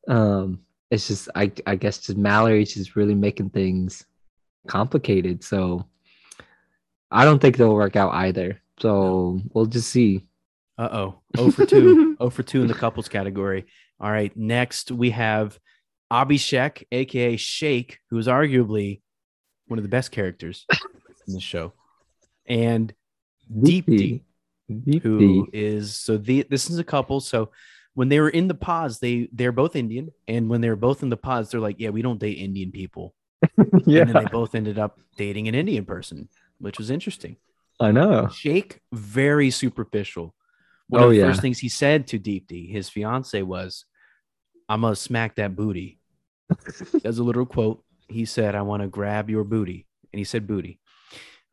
[0.08, 4.06] Um, it's just I I guess just Mallory's just really making things
[4.68, 5.44] complicated.
[5.44, 5.86] So
[7.14, 8.62] I don't think they'll work out either.
[8.80, 10.26] So we'll just see.
[10.78, 11.20] Uh oh.
[11.38, 12.18] Oh for two.
[12.20, 13.66] oh for two in the couples category.
[14.00, 14.36] All right.
[14.36, 15.60] Next we have
[16.12, 19.02] Abhishek, aka Shake, who is arguably
[19.68, 20.66] one of the best characters
[21.28, 21.74] in the show,
[22.48, 22.94] and
[23.52, 24.22] Deepti,
[25.02, 27.20] who is so the this is a couple.
[27.20, 27.52] So
[27.94, 31.04] when they were in the pods, they they're both Indian, and when they were both
[31.04, 33.14] in the pods, they're like, yeah, we don't date Indian people.
[33.86, 36.30] yeah, And then they both ended up dating an Indian person,
[36.64, 37.36] which was interesting.
[37.80, 38.30] I know.
[38.30, 40.34] Shake very superficial.
[40.88, 41.28] One Oh, of the yeah.
[41.28, 43.86] first things he said to Deepti, his fiance, was,
[44.70, 46.00] "I'm gonna smack that booty."
[47.04, 50.48] As a literal quote, he said, "I want to grab your booty," and he said
[50.48, 50.80] "booty."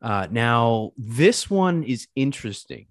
[0.01, 2.87] Uh, now, this one is interesting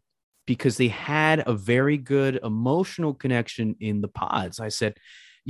[0.47, 4.61] because they had a very good emotional connection in the pods.
[4.61, 4.97] I said,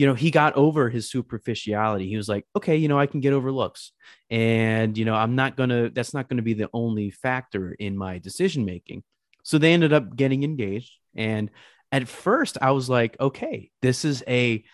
[0.01, 2.09] you know, he got over his superficiality.
[2.09, 3.93] He was like, okay, you know, I can get over looks.
[4.31, 7.73] And, you know, I'm not going to, that's not going to be the only factor
[7.79, 9.03] in my decision making.
[9.43, 10.91] So they ended up getting engaged.
[11.15, 11.51] And
[11.93, 14.65] at first, I was like, okay, this is a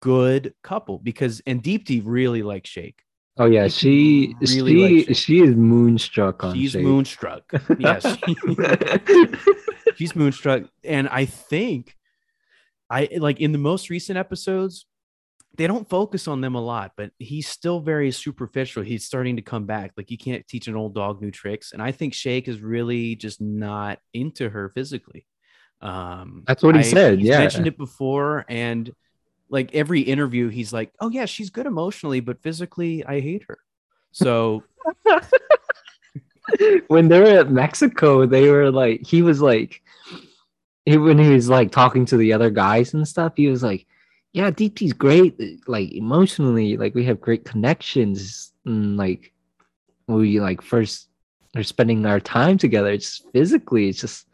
[0.00, 3.02] good couple because, and Deepti really likes Shake.
[3.36, 6.54] Oh yeah, she really she she is moonstruck on.
[6.54, 6.82] She's Shake.
[6.82, 7.52] moonstruck.
[7.78, 8.04] Yes,
[9.94, 11.94] she's moonstruck, and I think
[12.90, 14.86] I like in the most recent episodes,
[15.56, 18.82] they don't focus on them a lot, but he's still very superficial.
[18.82, 19.92] He's starting to come back.
[19.96, 23.16] Like you can't teach an old dog new tricks, and I think Shake is really
[23.16, 25.26] just not into her physically.
[25.80, 27.20] Um, That's what he I- said.
[27.20, 28.92] Yeah, mentioned it before, and
[29.50, 33.58] like every interview, he's like, "Oh yeah, she's good emotionally, but physically, I hate her."
[34.12, 34.64] So
[36.88, 39.82] when they were at Mexico, they were like, he was like,
[40.96, 43.86] when he was like talking to the other guys and stuff, he was like,
[44.32, 45.36] "Yeah, Deepti's great.
[45.68, 48.52] Like emotionally, like we have great connections.
[48.64, 49.32] And like
[50.06, 51.08] we like first
[51.56, 52.90] are spending our time together.
[52.90, 54.26] It's physically, it's just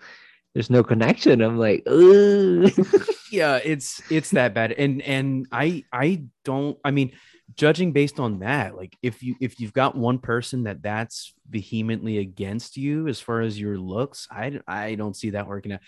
[0.55, 1.85] there's no connection." I'm like,
[3.35, 7.11] yeah it's it's that bad and and i i don't i mean
[7.57, 12.19] judging based on that like if you if you've got one person that that's vehemently
[12.19, 15.81] against you as far as your looks i i don't see that working out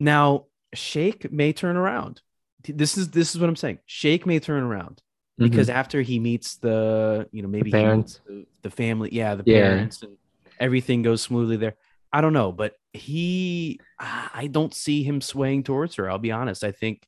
[0.00, 2.20] now shake may turn around
[2.68, 5.00] this is this is what i'm saying shake may turn around
[5.38, 7.84] because after he meets the you know maybe he Mm-hmm.
[7.86, 8.20] parents.
[8.26, 9.60] the, the family yeah the Yeah.
[9.60, 10.16] parents and
[10.58, 11.76] everything goes smoothly there
[12.12, 16.64] i don't know but he i don't see him swaying towards her i'll be honest
[16.64, 17.02] i think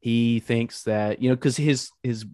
[0.00, 2.24] he thinks that you know because his his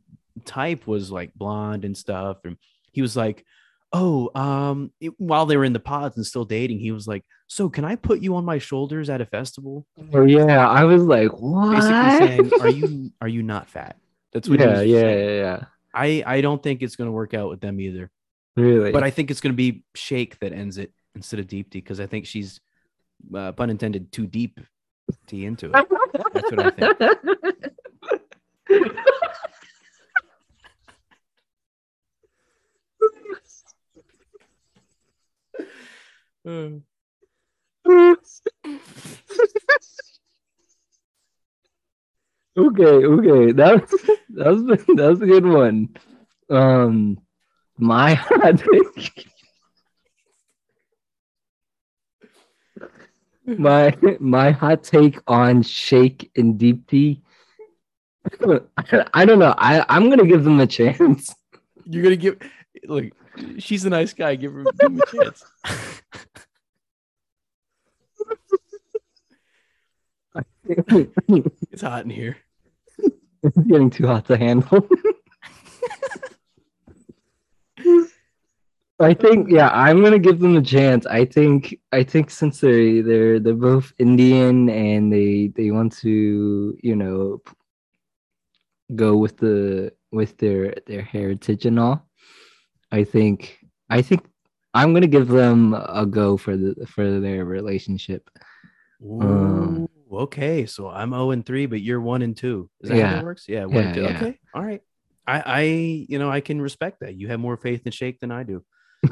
[0.45, 2.57] type was like blonde and stuff and
[2.93, 3.45] he was like
[3.93, 7.25] oh um it- while they were in the pods and still dating he was like
[7.47, 11.03] so can i put you on my shoulders at a festival oh yeah, I was
[11.03, 11.73] like, what?
[11.77, 13.97] basically saying are you are you not fat
[14.33, 15.29] that's what he yeah, was yeah, saying.
[15.29, 15.65] yeah, yeah.
[15.95, 18.11] I I don't think it's going to work out with them either.
[18.57, 18.93] Really?
[18.93, 21.81] But I think it's going to be Shake that ends it instead of Deep tea,
[21.81, 22.61] because I think she's,
[23.35, 24.59] uh, pun intended, too deep
[25.27, 25.73] tea into it.
[25.73, 26.99] That's what I think.
[36.47, 36.83] Mm.
[42.57, 43.53] okay, okay.
[43.53, 43.91] That was
[44.31, 44.65] that was
[44.97, 45.97] that was a good one.
[46.51, 47.21] Um
[47.79, 49.29] my hot take.
[53.47, 57.23] my my hot take on shake and deep tea.
[59.15, 59.55] I don't know.
[59.59, 61.35] I, I'm gonna give them a chance.
[61.85, 62.39] You're gonna give
[62.87, 63.07] look.
[63.59, 64.37] She's a nice guy.
[64.37, 65.45] Give her, give him a chance.
[71.73, 72.37] It's hot in here.
[73.43, 74.89] it's getting too hot to handle.
[79.01, 81.07] I think yeah, I'm gonna give them a chance.
[81.07, 86.79] I think I think since they they're they're both Indian and they they want to
[86.81, 87.43] you know
[88.95, 92.07] go with the with their their heritage and all.
[92.93, 93.59] I think
[93.91, 94.25] I think
[94.73, 98.31] I'm gonna give them a go for the for their relationship.
[99.21, 99.89] Um,
[100.21, 102.71] okay, so I'm 0 and 3, but you're 1 and 2.
[102.83, 103.15] Is that how Yeah.
[103.15, 103.45] that works?
[103.49, 104.03] Yeah, 1 and 2.
[104.03, 104.17] yeah.
[104.17, 104.39] Okay.
[104.55, 104.83] All right.
[105.27, 105.61] I I
[106.09, 107.15] you know, I can respect that.
[107.15, 108.65] You have more faith in Shake than I do.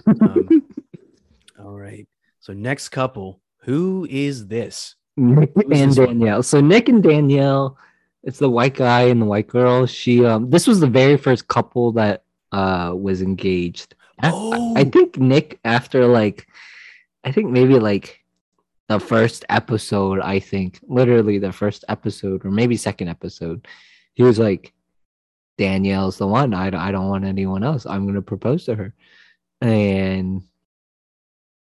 [0.07, 0.63] Um,
[1.59, 2.07] all right.
[2.41, 4.97] So next couple, who is this?
[5.17, 6.19] Nick Who's and this one?
[6.19, 6.43] Danielle.
[6.43, 7.77] So Nick and Danielle,
[8.25, 9.87] it's the white guy and the white girl.
[9.87, 13.95] She um this was the very first couple that uh was engaged.
[14.23, 14.75] Oh.
[14.77, 16.47] I, I think Nick after like
[17.25, 18.20] I think maybe like
[18.91, 23.69] the first episode, I think, literally the first episode or maybe second episode,
[24.15, 24.73] he was like
[25.59, 26.53] Danielle's the one.
[26.53, 27.87] I, I don't want anyone else.
[27.87, 28.93] I'm going to propose to her.
[29.61, 30.43] And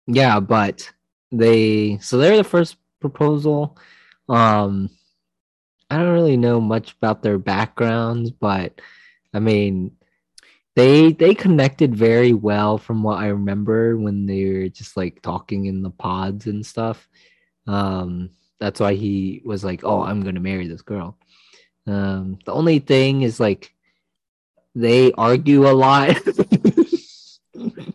[0.09, 0.91] yeah, but
[1.31, 3.79] they so they're the first proposal.
[4.29, 4.91] Um
[5.91, 8.81] I don't really know much about their backgrounds, but
[9.33, 9.93] I mean
[10.75, 15.67] they they connected very well from what I remember when they were just like talking
[15.67, 17.09] in the pods and stuff.
[17.67, 21.19] Um that's why he was like, "Oh, I'm going to marry this girl."
[21.87, 23.75] Um the only thing is like
[24.75, 26.17] they argue a lot.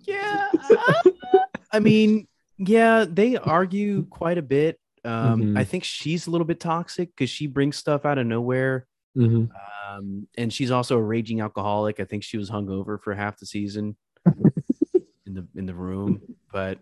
[0.06, 0.48] Yeah.
[1.72, 4.80] I mean, yeah, they argue quite a bit.
[5.04, 5.58] Um, Mhm.
[5.58, 9.50] I think she's a little bit toxic because she brings stuff out of nowhere Mhm.
[9.90, 12.00] Um, and she's also a raging alcoholic.
[12.00, 13.96] I think she was hungover for half the season
[15.26, 16.22] in the in the room.
[16.52, 16.80] But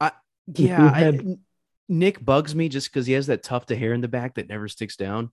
[0.00, 0.12] I
[0.54, 1.36] yeah, I,
[1.88, 4.48] Nick bugs me just because he has that tuft of hair in the back that
[4.48, 5.30] never sticks down.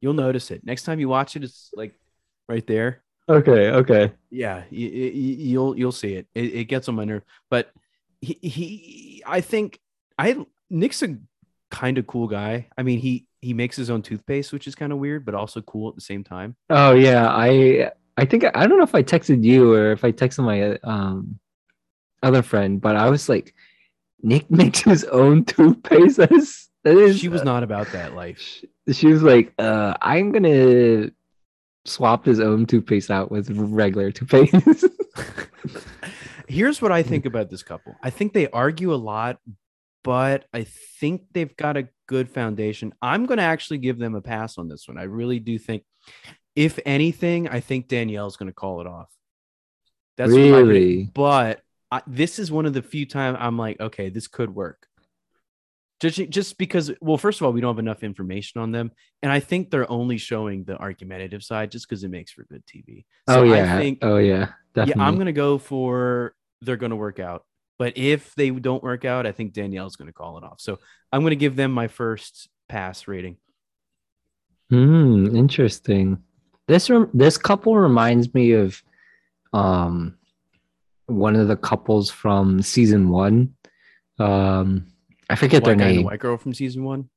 [0.00, 1.44] You'll notice it next time you watch it.
[1.44, 1.94] It's like
[2.48, 3.02] right there.
[3.28, 4.12] okay, okay.
[4.30, 6.26] Yeah, y- y- y- you'll you'll see it.
[6.34, 7.22] It, it gets on my nerve.
[7.48, 7.70] But
[8.20, 9.78] he, he I think
[10.18, 11.16] I Nick's a
[11.70, 12.68] kind of cool guy.
[12.76, 15.60] I mean, he he makes his own toothpaste, which is kind of weird, but also
[15.62, 16.56] cool at the same time.
[16.70, 20.12] Oh yeah, I I think I don't know if I texted you or if I
[20.12, 21.38] texted my um
[22.22, 23.54] other friend, but I was like,
[24.22, 26.16] Nick makes his own toothpaste.
[26.16, 27.18] That is that is.
[27.18, 28.40] She was not about that life.
[28.40, 31.10] She, she was like, uh, I'm gonna
[31.84, 34.86] swap his own toothpaste out with regular toothpaste.
[36.48, 37.96] Here's what I think about this couple.
[38.02, 39.38] I think they argue a lot,
[40.04, 40.64] but I
[41.00, 42.92] think they've got a good foundation.
[43.02, 44.98] I'm going to actually give them a pass on this one.
[44.98, 45.82] I really do think,
[46.54, 49.08] if anything, I think Danielle's going to call it off.
[50.16, 51.10] That's really?
[51.12, 54.86] but I, this is one of the few times I'm like, okay, this could work.
[56.00, 58.92] Just, just because, well, first of all, we don't have enough information on them,
[59.22, 62.62] and I think they're only showing the argumentative side just because it makes for good
[62.66, 63.06] TV.
[63.26, 63.74] oh So yeah.
[63.74, 64.50] I think oh yeah.
[64.74, 65.00] Definitely.
[65.00, 67.44] yeah, I'm gonna go for they're gonna work out.
[67.78, 70.60] But if they don't work out, I think Danielle's gonna call it off.
[70.60, 70.78] So
[71.12, 73.36] I'm gonna give them my first pass rating.
[74.70, 76.18] Hmm, interesting.
[76.66, 78.82] This rem- this couple reminds me of
[79.52, 80.16] um
[81.06, 83.54] one of the couples from season one.
[84.18, 84.86] Um
[85.28, 86.04] I forget White their and the name.
[86.04, 87.08] white girl from season one,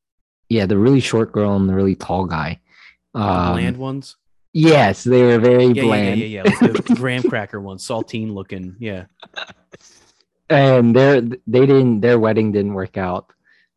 [0.49, 2.59] Yeah, the really short girl and the really tall guy.
[3.13, 4.15] the Um, bland ones.
[4.53, 6.19] Yes, they were very Yeah, yeah, yeah, bland.
[6.19, 6.43] yeah, yeah.
[6.43, 8.75] Like the graham cracker ones, saltine looking.
[8.79, 9.05] Yeah.
[10.49, 13.31] And their they didn't their wedding didn't work out.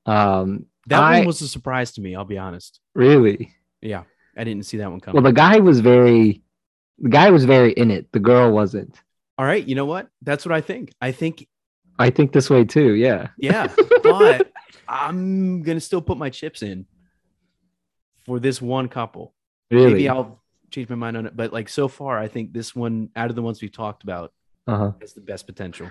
[0.06, 2.80] Um That I- one was a surprise to me, I'll be honest.
[2.94, 3.54] really.
[3.80, 4.04] Yeah.
[4.36, 5.22] I didn't see that one coming.
[5.22, 6.42] Well, the guy was very
[6.98, 8.12] the guy was very in it.
[8.12, 9.00] The girl wasn't.
[9.38, 10.08] All right, you know what?
[10.22, 10.92] That's what I think.
[11.00, 11.48] I think,
[11.98, 12.92] I think this way too.
[12.92, 13.28] Yeah.
[13.38, 14.52] yeah, but
[14.86, 16.86] I'm gonna still put my chips in
[18.26, 19.34] for this one couple.
[19.70, 19.92] Really.
[19.92, 21.36] maybe I'll change my mind on it.
[21.36, 24.32] But like so far, I think this one out of the ones we've talked about
[24.66, 24.92] uh-huh.
[25.00, 25.90] has the best potential.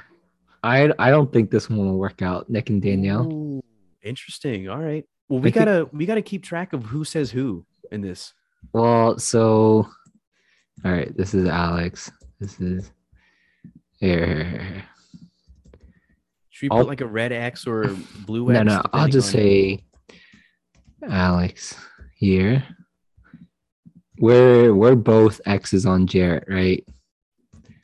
[0.63, 3.31] I I don't think this one will work out, Nick and Danielle.
[3.31, 3.61] Ooh,
[4.03, 4.69] interesting.
[4.69, 5.05] All right.
[5.29, 8.33] Well, we I gotta we gotta keep track of who says who in this.
[8.73, 9.87] Well, so
[10.85, 12.11] all right, this is Alex.
[12.39, 12.91] This is
[13.99, 14.83] here.
[16.49, 17.85] Should we I'll- put like a red X or
[18.25, 18.65] blue X?
[18.65, 18.81] no, no.
[18.93, 19.83] I'll just say
[21.07, 21.75] Alex
[22.15, 22.63] here.
[24.17, 26.85] We're we're both X's on Jarrette, right?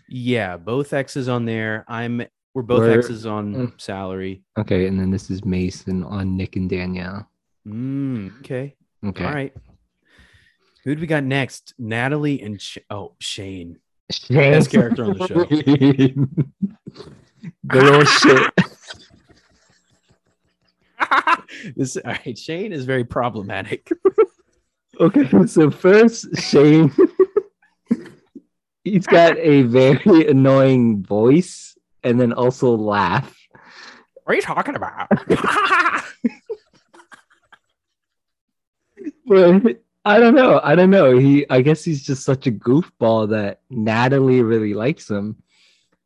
[0.09, 1.85] Yeah, both X's on there.
[1.87, 2.23] I'm
[2.55, 3.79] we're both We're- X's on Mm.
[3.81, 4.41] salary.
[4.57, 7.29] Okay, and then this is Mason on Nick and Danielle.
[7.67, 8.75] Mm, okay.
[9.05, 9.25] Okay.
[9.25, 9.53] All right.
[10.85, 11.73] Who do we got next?
[11.77, 13.77] Natalie and Sh- oh Shane.
[14.29, 15.45] Best character on the show.
[17.67, 18.51] Good old shit.
[21.75, 22.37] this all right.
[22.37, 23.91] Shane is very problematic.
[24.97, 26.89] Okay, so first Shane,
[28.85, 31.74] he's got a very annoying voice,
[32.05, 33.35] and then also laugh.
[34.23, 35.09] What are you talking about?
[39.27, 40.61] But I don't know.
[40.63, 41.17] I don't know.
[41.17, 45.37] He, I guess he's just such a goofball that Natalie really likes him.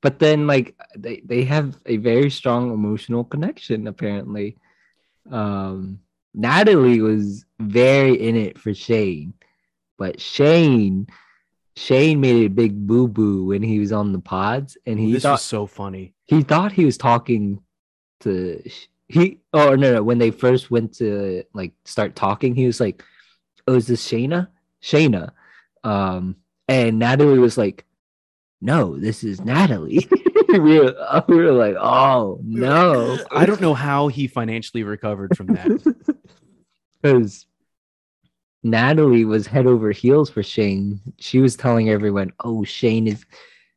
[0.01, 3.87] But then, like, they they have a very strong emotional connection.
[3.87, 4.55] Apparently,
[5.29, 5.99] um,
[6.33, 9.33] Natalie was very in it for Shane,
[9.97, 11.07] but Shane,
[11.75, 15.23] Shane made a big boo boo when he was on the pods, and he this
[15.23, 16.13] thought was so funny.
[16.25, 17.61] he thought he was talking
[18.21, 18.61] to
[19.07, 23.03] he oh no no when they first went to like start talking he was like
[23.67, 24.49] oh is this Shayna
[24.83, 25.31] Shayna
[25.83, 26.35] um
[26.67, 27.85] and Natalie was like
[28.61, 30.07] no this is Natalie
[30.49, 35.47] we, were, we were like oh no I don't know how he financially recovered from
[35.47, 36.17] that.
[37.01, 37.45] because
[38.63, 40.99] Natalie was head over heels for Shane.
[41.17, 43.25] She was telling everyone oh Shane is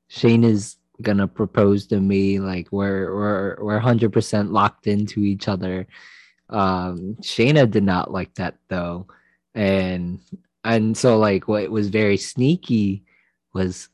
[0.09, 2.41] Shane is gonna propose to me.
[2.41, 5.87] Like we're we're we're 100% locked into each other.
[6.49, 9.07] Um shayna did not like that though.
[9.55, 10.21] And
[10.65, 13.05] and so like what was very sneaky
[13.53, 13.89] was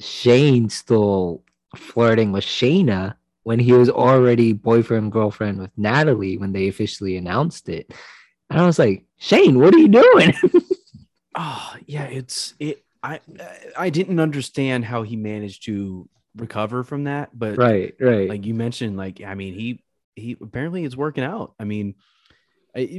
[0.00, 1.42] shane still
[1.76, 7.68] flirting with shayna when he was already boyfriend girlfriend with natalie when they officially announced
[7.68, 7.92] it
[8.50, 10.32] and i was like shane what are you doing
[11.36, 12.84] Oh yeah, it's it.
[13.02, 13.18] I
[13.76, 18.54] I didn't understand how he managed to recover from that, but right right like you
[18.54, 19.82] mentioned, like I mean, he
[20.14, 21.54] he apparently it's working out.
[21.58, 21.96] I mean,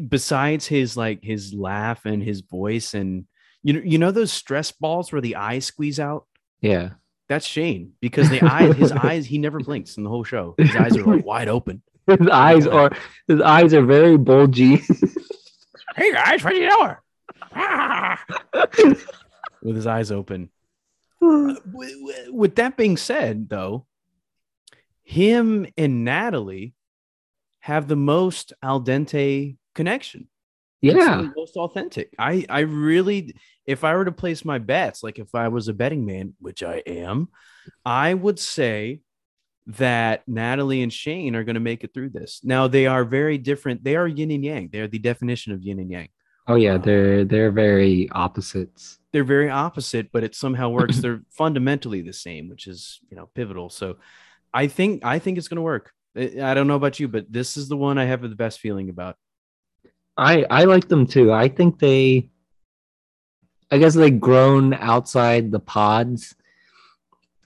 [0.09, 3.25] besides his like his laugh and his voice and
[3.63, 6.25] you know you know those stress balls where the eyes squeeze out
[6.61, 6.89] Yeah.
[7.29, 10.75] that's shane because the eyes his eyes he never blinks in the whole show his
[10.75, 12.91] eyes are like wide open His eyes uh, are
[13.27, 14.81] his eyes are very bulgy.
[15.95, 16.95] Hey guys what you doing
[17.53, 18.23] Ah!
[19.61, 20.49] with his eyes open
[21.21, 23.85] with, with- with that being said though
[25.03, 26.73] him and natalie
[27.59, 30.27] have the most al dente connection
[30.81, 31.17] It's yeah.
[31.17, 32.13] the most authentic.
[32.19, 33.33] I I really,
[33.65, 36.61] if I were to place my bets, like if I was a betting man, which
[36.61, 37.29] I am,
[37.83, 39.01] I would say
[39.67, 42.41] that Natalie and Shane are going to make it through this.
[42.43, 43.83] Now they are very different.
[43.83, 44.69] They are yin and yang.
[44.71, 46.09] They are the definition of yin and yang.
[46.47, 48.99] Oh yeah, they're they're very opposites.
[49.11, 50.97] They're very opposite, but it somehow works.
[51.01, 53.69] They're fundamentally the same, which is you know pivotal.
[53.69, 53.97] So
[54.53, 55.91] I think I think it's going to work.
[56.15, 58.59] I I don't know about you, but this is the one I have the best
[58.59, 59.15] feeling about.
[60.17, 61.33] I I like them too.
[61.33, 62.29] I think they
[63.71, 66.35] I guess they've grown outside the pods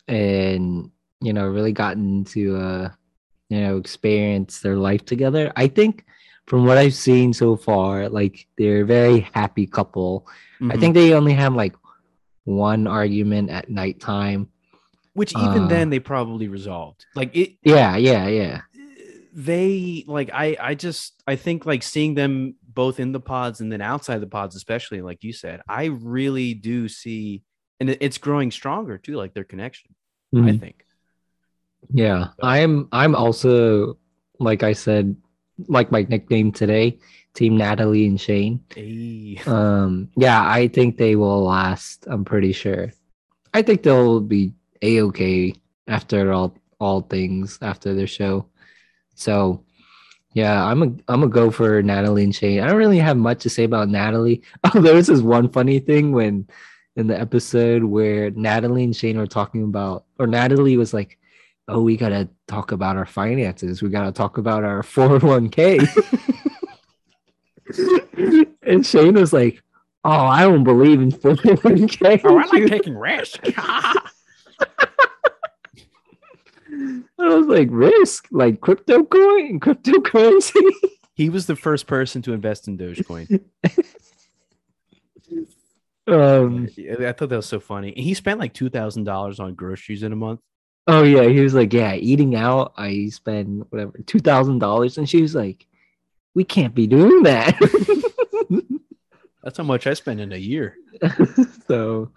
[0.07, 0.91] and
[1.22, 2.89] you know really gotten to uh
[3.49, 5.51] you know experience their life together.
[5.55, 6.05] I think
[6.45, 10.28] from what I've seen so far, like they're a very happy couple.
[10.61, 10.80] I Mhm.
[10.80, 11.76] think they only have like
[12.45, 14.49] one argument at nighttime.
[15.13, 17.05] which even uh, then they probably resolved.
[17.15, 18.61] Like it, Yeah, yeah, yeah.
[19.34, 23.72] they like I I just I think like seeing them both in the pods and
[23.72, 27.43] then outside the pods, especially like you said, I really do see,
[27.80, 29.95] and it's growing stronger too, like their connection.
[30.36, 30.59] I Mhm.
[30.59, 30.86] think.
[31.92, 33.98] Yeah, I'm I'm also
[34.40, 35.16] like I said,
[35.68, 36.98] like my nickname today,
[37.34, 38.64] Team Natalie and Shane.
[38.74, 39.40] Hey.
[39.48, 42.06] Um, yeah, I think they will last.
[42.10, 42.92] I'm pretty sure.
[43.54, 45.54] I think they'll be a okay
[45.88, 48.48] after all all things after their show.
[49.16, 49.64] So,
[50.34, 52.60] yeah, I'm a I'm a go for Natalie and Shane.
[52.62, 54.42] I don't really have much to say about Natalie.
[54.64, 56.48] Oh, there was this one funny thing when
[56.96, 61.18] in the episode where Natalie and Shane were talking about, or Natalie was like,
[61.70, 63.82] "Oh, we gotta talk about our finances.
[63.82, 65.88] We gotta talk about our 401k."
[68.63, 69.61] and Shane was like,
[70.03, 73.39] "Oh, I don't believe in 401k." Oh, I like taking risks.
[77.20, 80.61] I was like, "Risk, like crypto coin, cryptocurrency."
[81.13, 83.41] he was the first person to invest in Dogecoin.
[86.07, 86.70] um.
[86.78, 87.93] I thought that was so funny.
[87.95, 90.39] He spent like two thousand dollars on groceries in a month.
[90.88, 92.73] Oh yeah, he was like, "Yeah, eating out.
[92.77, 95.67] I spend whatever two thousand dollars," and she was like,
[96.34, 97.55] "We can't be doing that."
[99.43, 100.75] That's how much I spend in a year.
[101.67, 102.11] so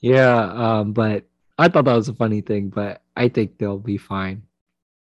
[0.00, 1.24] yeah um but
[1.58, 4.42] i thought that was a funny thing but i think they'll be fine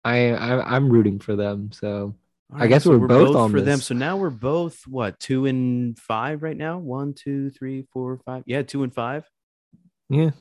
[0.03, 2.15] i, I i'm rooting for them so
[2.51, 3.79] All I guess so we're both on for them.
[3.79, 6.77] So now we're both what two and five right now?
[6.77, 8.43] One, two, three, four, five.
[8.45, 9.27] Yeah, two and five.
[10.09, 10.31] yeah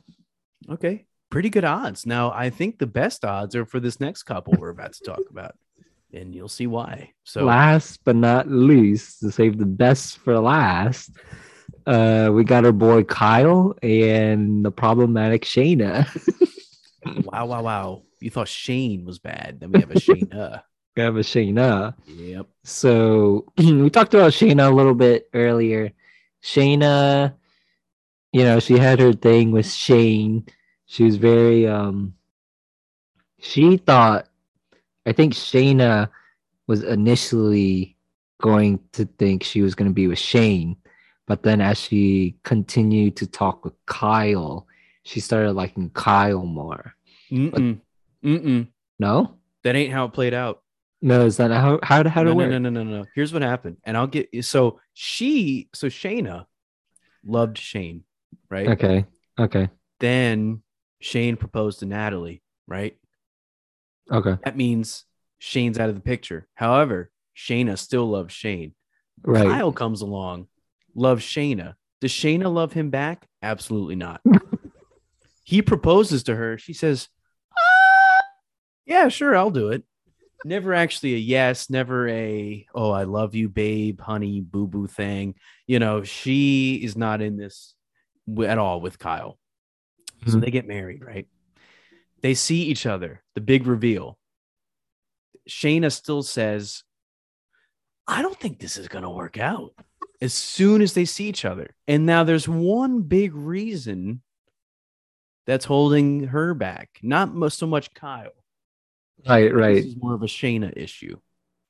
[0.68, 2.06] Okay, pretty good odds.
[2.06, 5.22] Now I think the best odds are for this next couple we're about to talk
[5.30, 5.56] about,
[6.12, 7.12] and you'll see why.
[7.24, 11.10] So last but not least to save the best for last
[11.84, 16.06] uh we got our boy kyle and the problematic shayna
[17.24, 18.02] wow, wow, wow!
[18.20, 19.58] You thought Shane was bad.
[19.58, 20.62] Then we have a Shayna.
[20.96, 22.46] we have a shayna Yep.
[22.64, 25.92] So we talked about Shayna a little bit earlier.
[26.42, 27.34] Shayna,
[28.32, 30.46] you know, she had her thing with Shane.
[30.92, 32.12] She was very um
[33.40, 34.28] she thought
[35.06, 36.10] I think Shayna
[36.66, 37.96] was initially
[38.42, 40.76] going to think she was going to be with Shane,
[41.26, 44.66] but then as she continued to talk with Kyle,
[45.02, 46.92] she started liking Kyle more.
[47.30, 47.80] Mm-mm.
[48.22, 48.68] Mm-mm.
[48.98, 49.38] No?
[49.64, 50.62] That ain't how it played out.
[51.00, 52.50] No, is that how how how to no, work?
[52.50, 53.06] no, no, no, no, no.
[53.14, 54.28] Here's what happened, and I'll get.
[54.30, 54.42] You.
[54.42, 56.44] so she, so Shayna,
[57.24, 58.04] loved Shane,
[58.50, 58.68] right?
[58.68, 59.06] Okay.
[59.38, 59.70] Okay.
[59.98, 60.62] Then
[61.02, 62.96] Shane proposed to Natalie, right?
[64.10, 64.36] Okay.
[64.44, 65.04] That means
[65.38, 66.46] Shane's out of the picture.
[66.54, 68.74] However, Shayna still loves Shane.
[69.22, 69.48] Right.
[69.48, 70.46] Kyle comes along,
[70.94, 71.74] loves Shayna.
[72.00, 73.26] Does Shayna love him back?
[73.42, 74.20] Absolutely not.
[75.44, 76.56] he proposes to her.
[76.56, 77.08] She says,
[77.52, 78.20] "Ah,
[78.86, 79.82] Yeah, sure, I'll do it.
[80.44, 85.34] Never actually a yes, never a, oh, I love you, babe, honey, boo boo thing.
[85.66, 87.74] You know, she is not in this
[88.44, 89.38] at all with Kyle.
[90.26, 90.40] So Mhm.
[90.40, 91.26] they get married, right?
[92.20, 94.18] They see each other, the big reveal.
[95.48, 96.84] Shayna still says,
[98.06, 99.74] I don't think this is going to work out
[100.20, 101.74] as soon as they see each other.
[101.88, 104.22] And now there's one big reason
[105.46, 108.30] that's holding her back, not so much Kyle.
[109.26, 109.74] Right, right.
[109.74, 111.16] This is more of a Shayna issue.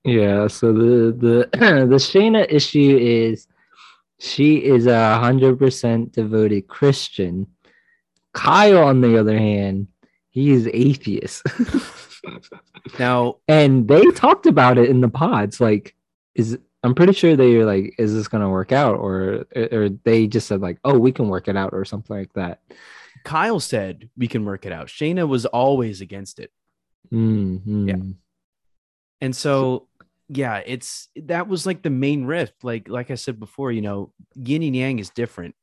[0.04, 1.48] Yeah, so the the
[1.86, 3.46] the Shayna issue is
[4.18, 7.46] she is a hundred percent devoted Christian.
[8.32, 9.88] Kyle, on the other hand,
[10.30, 11.44] he is atheist.
[12.98, 15.60] Now, and they talked about it in the pods.
[15.60, 15.94] Like,
[16.34, 18.96] is I'm pretty sure they were like, is this gonna work out?
[18.96, 22.32] Or or they just said like, oh, we can work it out or something like
[22.34, 22.60] that.
[23.24, 24.88] Kyle said we can work it out.
[24.88, 26.50] Shayna was always against it.
[27.12, 27.88] Mm-hmm.
[27.88, 27.96] Yeah.
[29.20, 29.86] And so,
[30.28, 32.64] yeah, it's that was like the main rift.
[32.64, 35.54] Like, like I said before, you know, yin and yang is different.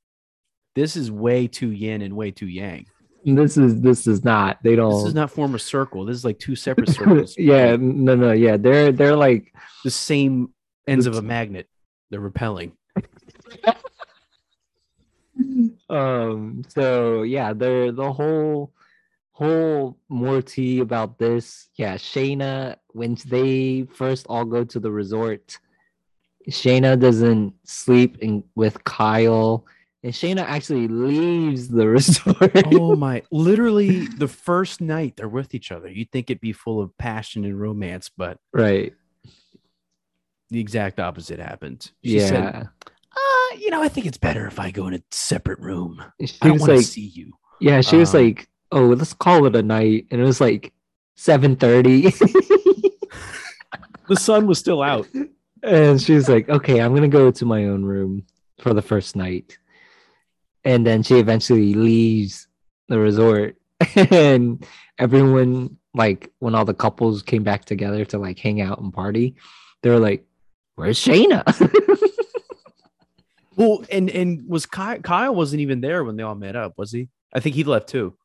[0.80, 2.86] This is way too yin and way too yang.
[3.26, 4.60] This is this is not.
[4.64, 4.94] They don't.
[4.94, 6.06] This is not form a circle.
[6.06, 7.36] This is like two separate circles.
[7.38, 8.56] yeah, no, no, yeah.
[8.56, 9.54] They're they're like
[9.84, 10.54] the same
[10.88, 11.68] ends of a magnet.
[12.10, 12.78] They're repelling.
[15.90, 16.64] um.
[16.70, 18.72] So yeah, they're the whole
[19.34, 21.68] whole more tea about this.
[21.76, 25.60] Yeah, Shayna when they first all go to the resort,
[26.50, 29.66] Shayna doesn't sleep in with Kyle
[30.04, 32.52] and Shayna actually leaves the resort.
[32.74, 33.24] oh my!
[33.32, 37.44] Literally, the first night they're with each other, you'd think it'd be full of passion
[37.46, 38.94] and romance, but right,
[40.50, 41.92] the exact opposite happened.
[42.04, 42.28] She yeah.
[42.28, 46.02] Said, uh, you know, I think it's better if I go in a separate room.
[46.24, 47.34] She I don't was want like, to see you.
[47.60, 50.72] Yeah, she was Um, like, "Oh, let's call it a night," and it was like
[51.16, 52.04] seven thirty,
[54.08, 55.08] The sun was still out.
[55.62, 58.26] and she was like, "Okay, I'm gonna go to my own room
[58.62, 59.58] for the first night,"
[60.64, 62.48] and then she eventually leaves
[62.88, 63.56] the resort,
[63.96, 64.66] and
[64.98, 69.36] everyone like when all the couples came back together to like hang out and party,
[69.82, 70.26] they were like,
[70.76, 71.44] "Where's Shayna?"
[73.56, 76.92] Well, and and was Kyle, Kyle wasn't even there when they all met up, was
[76.94, 77.10] he?
[77.34, 78.16] I think he left too,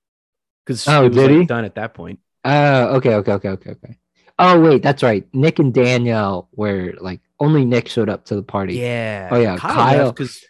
[0.65, 1.45] because Oh, was did like he?
[1.45, 2.21] done at that point.
[2.45, 3.99] Oh, okay, okay, okay, okay, okay.
[4.39, 5.27] Oh wait, that's right.
[5.35, 8.75] Nick and Danielle were like only Nick showed up to the party.
[8.75, 9.29] Yeah.
[9.33, 10.45] Oh, yeah, Kyle- because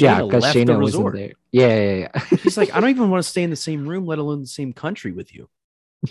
[0.00, 1.32] yeah, because Shayna wasn't there.
[1.52, 2.36] Yeah, yeah, yeah.
[2.42, 4.46] She's like, I don't even want to stay in the same room, let alone the
[4.46, 5.48] same country with you.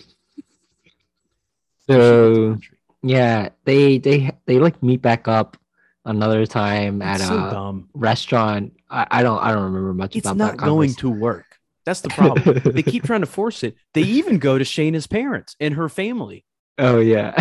[1.87, 2.57] She left the so
[3.01, 5.57] yeah, they they they like meet back up
[6.05, 7.89] another time at so a dumb.
[7.93, 8.73] restaurant.
[8.89, 10.65] I, I don't I don't remember much It's about not that.
[10.65, 11.45] going to work.
[11.85, 12.61] That's the problem.
[12.63, 13.75] they keep trying to force it.
[13.93, 16.45] They even go to Shayna's parents and her family.
[16.77, 17.35] Oh yeah,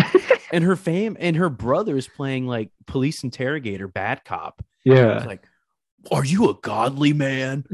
[0.51, 4.61] And her fam and her brother is playing like police interrogator, bad cop.
[4.83, 5.23] yeah.
[5.25, 5.47] Like,
[6.11, 7.65] Are you a godly man?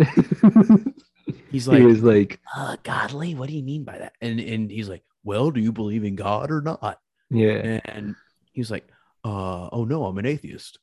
[1.52, 3.36] He's like, he like, was like, uh, godly?
[3.36, 4.14] What do you mean by that?
[4.22, 7.00] And and he's like, Well, do you believe in God or not?
[7.30, 8.16] yeah, And
[8.52, 8.88] he's like,
[9.24, 10.80] uh, oh no, I'm an atheist.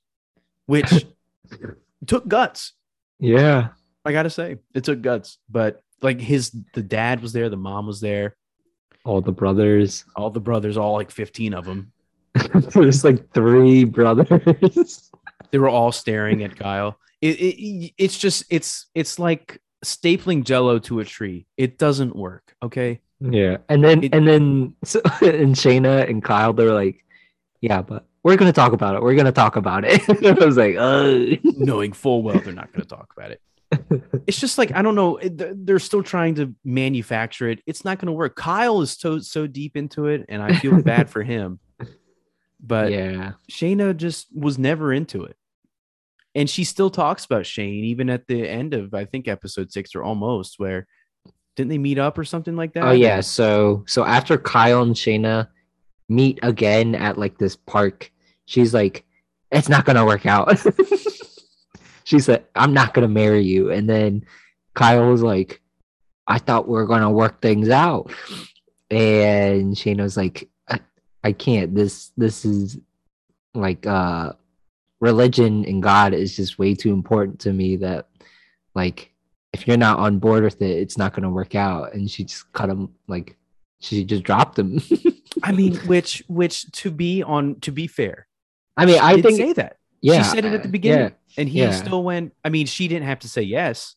[0.66, 1.06] Which
[2.06, 2.72] took guts.
[3.18, 3.68] yeah.
[4.04, 5.38] I gotta say, it took guts.
[5.50, 8.36] But like his the dad was there, the mom was there,
[9.04, 10.04] All the brothers.
[10.14, 11.92] all the brothers, all like 15 of them.
[12.74, 15.10] There's like three brothers.
[15.50, 16.98] They were all staring at Kyle.
[17.20, 21.46] It, it it's just it's it's like stapling jello to a tree.
[21.56, 22.54] It doesn't work.
[22.62, 23.00] Okay.
[23.20, 27.04] Yeah, and then It- and then so, and Shayna and Kyle they're like,
[27.60, 29.02] yeah, but we're gonna talk about it.
[29.02, 30.02] We're gonna talk about it.
[30.24, 30.74] I was like,
[31.44, 33.40] Knowing full well they're not going to talk about it.
[34.26, 35.18] It's just like I don't know.
[35.22, 37.60] They're still trying to manufacture it.
[37.66, 38.34] It's not going to work.
[38.34, 41.60] Kyle is so so deep into it, and I feel bad for him.
[42.60, 45.36] But yeah, Shayna just was never into it.
[46.36, 49.94] And she still talks about Shane, even at the end of I think episode six
[49.94, 50.86] or almost, where
[51.56, 52.84] didn't they meet up or something like that?
[52.84, 53.22] oh yeah.
[53.22, 55.48] So so after Kyle and Shayna
[56.10, 58.12] meet again at like this park,
[58.44, 59.06] she's like,
[59.50, 60.62] it's not gonna work out.
[62.04, 64.26] she said, I'm not gonna marry you, and then
[64.74, 65.62] Kyle was like,
[66.26, 68.12] I thought we were gonna work things out,
[68.90, 70.80] and Shayna was like, I,
[71.24, 71.74] I can't.
[71.74, 72.78] This this is
[73.54, 74.32] like uh
[75.00, 78.08] religion and God is just way too important to me that
[78.74, 79.12] like
[79.52, 81.94] if you're not on board with it, it's not gonna work out.
[81.94, 83.36] And she just cut him like
[83.80, 84.80] she just dropped him.
[85.42, 88.26] I mean, which which to be on to be fair,
[88.76, 89.76] I mean, I think say that.
[90.00, 91.70] yeah, she said it at the uh, beginning, Yeah, and he yeah.
[91.72, 92.34] still went.
[92.44, 93.94] I mean, she didn't have to say yes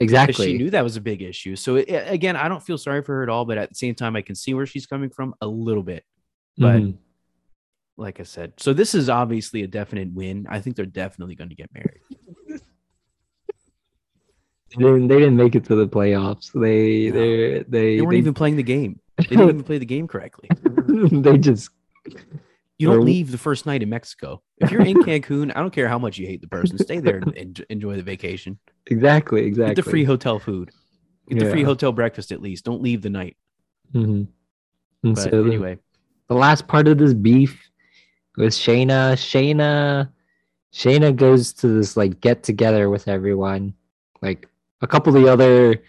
[0.00, 0.46] exactly.
[0.46, 1.56] she knew that was a big issue.
[1.56, 3.94] So it, again, I don't feel sorry for her at all, but at the same
[3.96, 6.04] time, I can see where she's coming from a little bit.
[6.56, 6.96] But Mhm.
[7.98, 10.46] Like I said, so this is obviously a definite win.
[10.48, 12.00] I think they're definitely going to get married.
[14.76, 16.52] they, didn't, they didn't make it to the playoffs.
[16.52, 17.18] They No.
[17.18, 19.00] they they They weren't they, even playing the game.
[19.16, 20.48] They didn't even play the game correctly.
[20.86, 21.70] they just
[22.78, 24.42] You don't leave the first night in Mexico.
[24.58, 26.78] If you're in Cancun, I don't care how much you hate the person.
[26.78, 28.58] Stay there and enjoy the vacation.
[28.86, 30.70] exactly exactly Get the free hotel food.
[31.28, 32.64] Get the free hotel breakfast at least.
[32.64, 33.36] Don't leave the night.
[33.92, 35.12] Mm-hmm.
[35.12, 35.78] But so anyway,
[36.28, 37.68] the last part of this beef
[38.38, 39.14] with Shayna.
[39.14, 40.08] Shayna,
[40.72, 43.74] Shayna goes to this like get together with everyone.
[44.22, 44.48] Like
[44.80, 45.82] a couple of the other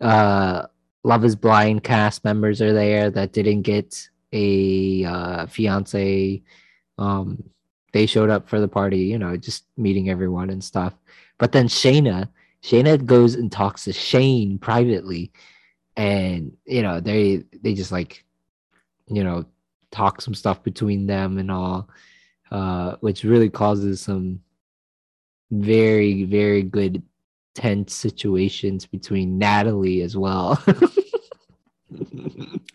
[0.00, 0.66] uh,
[1.04, 6.42] Love Is Blind cast members are there that didn't get a uh, fiance.
[6.98, 7.42] Um,
[7.92, 10.94] they showed up for the party, you know, just meeting everyone and stuff.
[11.38, 12.28] But then Shayna,
[12.62, 15.30] Shayna goes and talks to Shane privately,
[15.96, 18.24] and you know they they just like,
[19.06, 19.44] you know,
[19.94, 21.88] talk some stuff between them and all,
[22.50, 24.40] uh, which really causes some
[25.50, 27.02] very very good
[27.54, 30.60] tense situations between Natalie as well.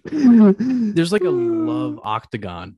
[0.05, 2.77] There's like a love octagon.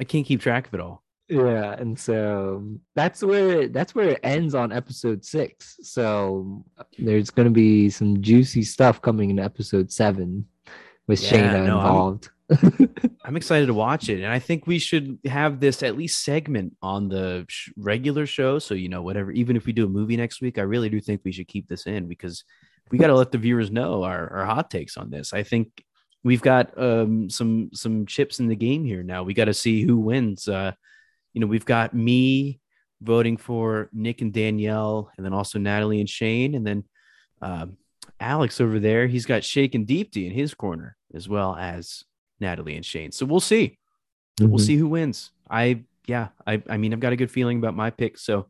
[0.00, 1.02] I can't keep track of it all.
[1.28, 2.66] Yeah, and so
[2.96, 5.78] that's where that's where it ends on episode six.
[5.82, 6.64] So
[6.98, 10.44] there's gonna be some juicy stuff coming in episode seven
[11.10, 12.30] with Yeah, Shayna no, I'm- involved.
[13.24, 16.76] I'm excited to watch it, and I think we should have this at least segment
[16.82, 18.58] on the sh- regular show.
[18.58, 21.00] So you know, whatever, even if we do a movie next week, I really do
[21.00, 22.42] think we should keep this in because
[22.90, 25.32] we got to let the viewers know our, our hot takes on this.
[25.32, 25.84] I think
[26.24, 29.22] we've got um, some some chips in the game here now.
[29.22, 30.48] We got to see who wins.
[30.48, 30.72] Uh,
[31.32, 32.58] you know, we've got me
[33.00, 36.84] voting for Nick and Danielle, and then also Natalie and Shane, and then
[37.42, 37.76] um,
[38.20, 39.06] Alex over there.
[39.06, 42.04] He's got Shake and Deepti in his corner as well as
[42.38, 43.12] Natalie and Shane.
[43.12, 43.78] So we'll see.
[44.40, 44.60] We'll Mhm.
[44.60, 45.30] see who wins.
[45.50, 48.18] I yeah, I I mean I've got a good feeling about my pick.
[48.18, 48.46] So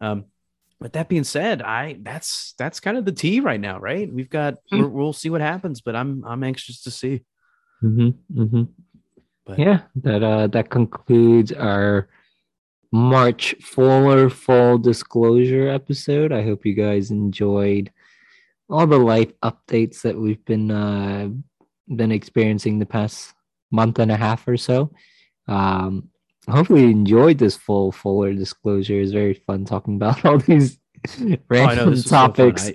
[0.00, 0.24] um
[0.80, 4.10] with that being said, I that's that's kind of the tea right now, right?
[4.12, 4.80] We've got Hmm.
[4.80, 7.24] we're, we'll see what happens, but I'm I'm anxious to see.
[7.82, 8.68] Mhm, mhm.
[9.46, 12.08] But- yeah, that uh that concludes our
[12.92, 16.32] March Fuller full disclosure episode.
[16.32, 17.90] I hope you guys enjoyed
[18.70, 21.28] all the life updates that we've been uh
[21.94, 23.34] been experiencing the past
[23.70, 24.92] month and a half or so.
[25.48, 26.08] Um
[26.48, 29.00] hopefully you enjoyed this full Fuller disclosure.
[29.00, 30.78] It's very fun talking about all these
[31.08, 32.34] Oh, I know, random this was so fun.
[32.34, 32.70] topics.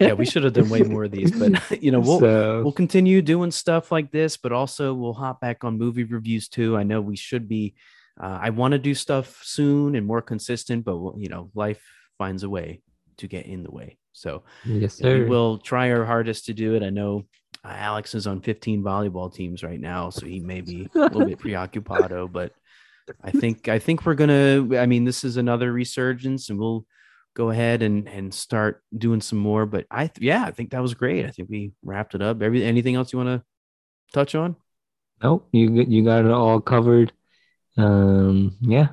[0.00, 1.52] Yeah, we should have done way more of these, but
[1.82, 5.62] you know, we'll so, we'll continue doing stuff like this, but also we'll hop back
[5.62, 6.74] on movie reviews too.
[6.74, 7.74] I know we should be.
[8.18, 11.82] Uh, I want to do stuff soon and more consistent, but we'll- you know, life
[12.16, 12.80] finds a way
[13.18, 13.98] to get in the way.
[14.16, 15.18] So yes, sir.
[15.18, 16.82] we will try our hardest to do it.
[16.82, 17.26] I know
[17.62, 21.26] uh, Alex is on 15 volleyball teams right now, so he may be a little
[21.26, 22.52] bit preoccupied, but
[23.22, 24.78] I think I think we're gonna.
[24.78, 26.86] I mean, this is another resurgence, and we'll
[27.34, 29.66] go ahead and and start doing some more.
[29.66, 31.26] But I, yeah, I think that was great.
[31.26, 32.42] I think we wrapped it up.
[32.42, 33.44] Every anything else you want to
[34.12, 34.56] touch on?
[35.22, 37.12] Nope, you you got it all covered.
[37.76, 38.88] Um, yeah.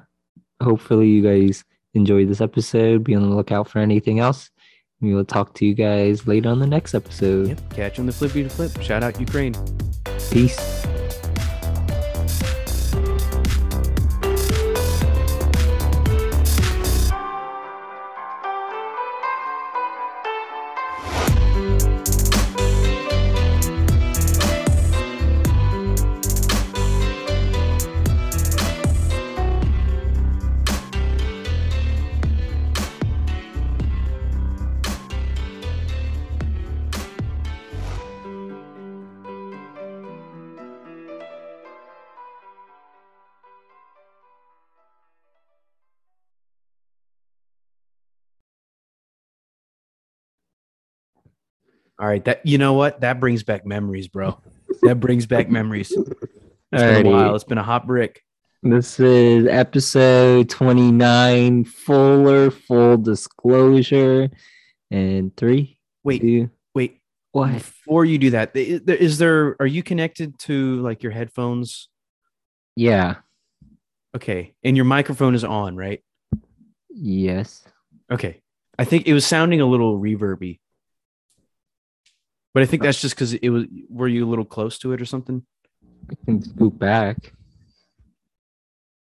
[0.62, 1.64] Hopefully you guys
[1.94, 3.04] enjoyed this episode.
[3.04, 4.50] Be on the lookout for anything else.
[5.04, 7.50] We will talk to you guys later on the next episode.
[7.50, 7.74] Yep.
[7.74, 8.82] Catch on the flippy to flip.
[8.82, 9.54] Shout out Ukraine.
[10.32, 10.88] Peace.
[52.04, 52.26] All right.
[52.26, 53.00] That you know what?
[53.00, 54.38] That brings back memories, bro.
[54.82, 55.90] That brings back memories.
[55.94, 56.10] It's
[56.84, 57.34] been a while.
[57.34, 58.22] It's been a hot brick.
[58.62, 64.30] This is episode 29, Fuller Full Disclosure.
[64.92, 67.00] And three, Wait, two, wait.
[67.32, 67.54] what?
[67.54, 69.56] Before you do that, i- i- there?
[69.62, 71.88] Are you connected to like your headphones?
[72.76, 73.16] Yeah.
[74.14, 76.04] Okay, and your microphone is on, right?
[76.90, 77.64] Yes.
[78.12, 78.42] Okay.
[78.78, 80.60] I think it was sounding a little reverby.
[82.54, 85.02] But I think that's just because it was were you a little close to it
[85.02, 85.44] or something?
[86.10, 87.34] I can scoot back.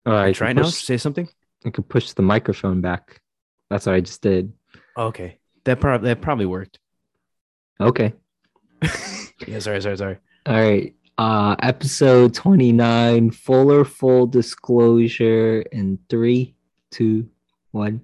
[0.06, 0.64] I Try now.
[0.64, 1.30] Say something.
[1.66, 3.22] I could push the microphone back.
[3.70, 4.54] That's what I just did.
[4.98, 5.38] Okay.
[5.64, 6.80] That probably that probably worked.
[7.80, 8.14] Okay.
[9.48, 10.18] Yeah, sorry, sorry, sorry.
[10.46, 10.96] All right.
[11.18, 16.56] Uh episode 29, fuller full disclosure in three,
[16.92, 17.28] two,
[17.72, 18.02] one.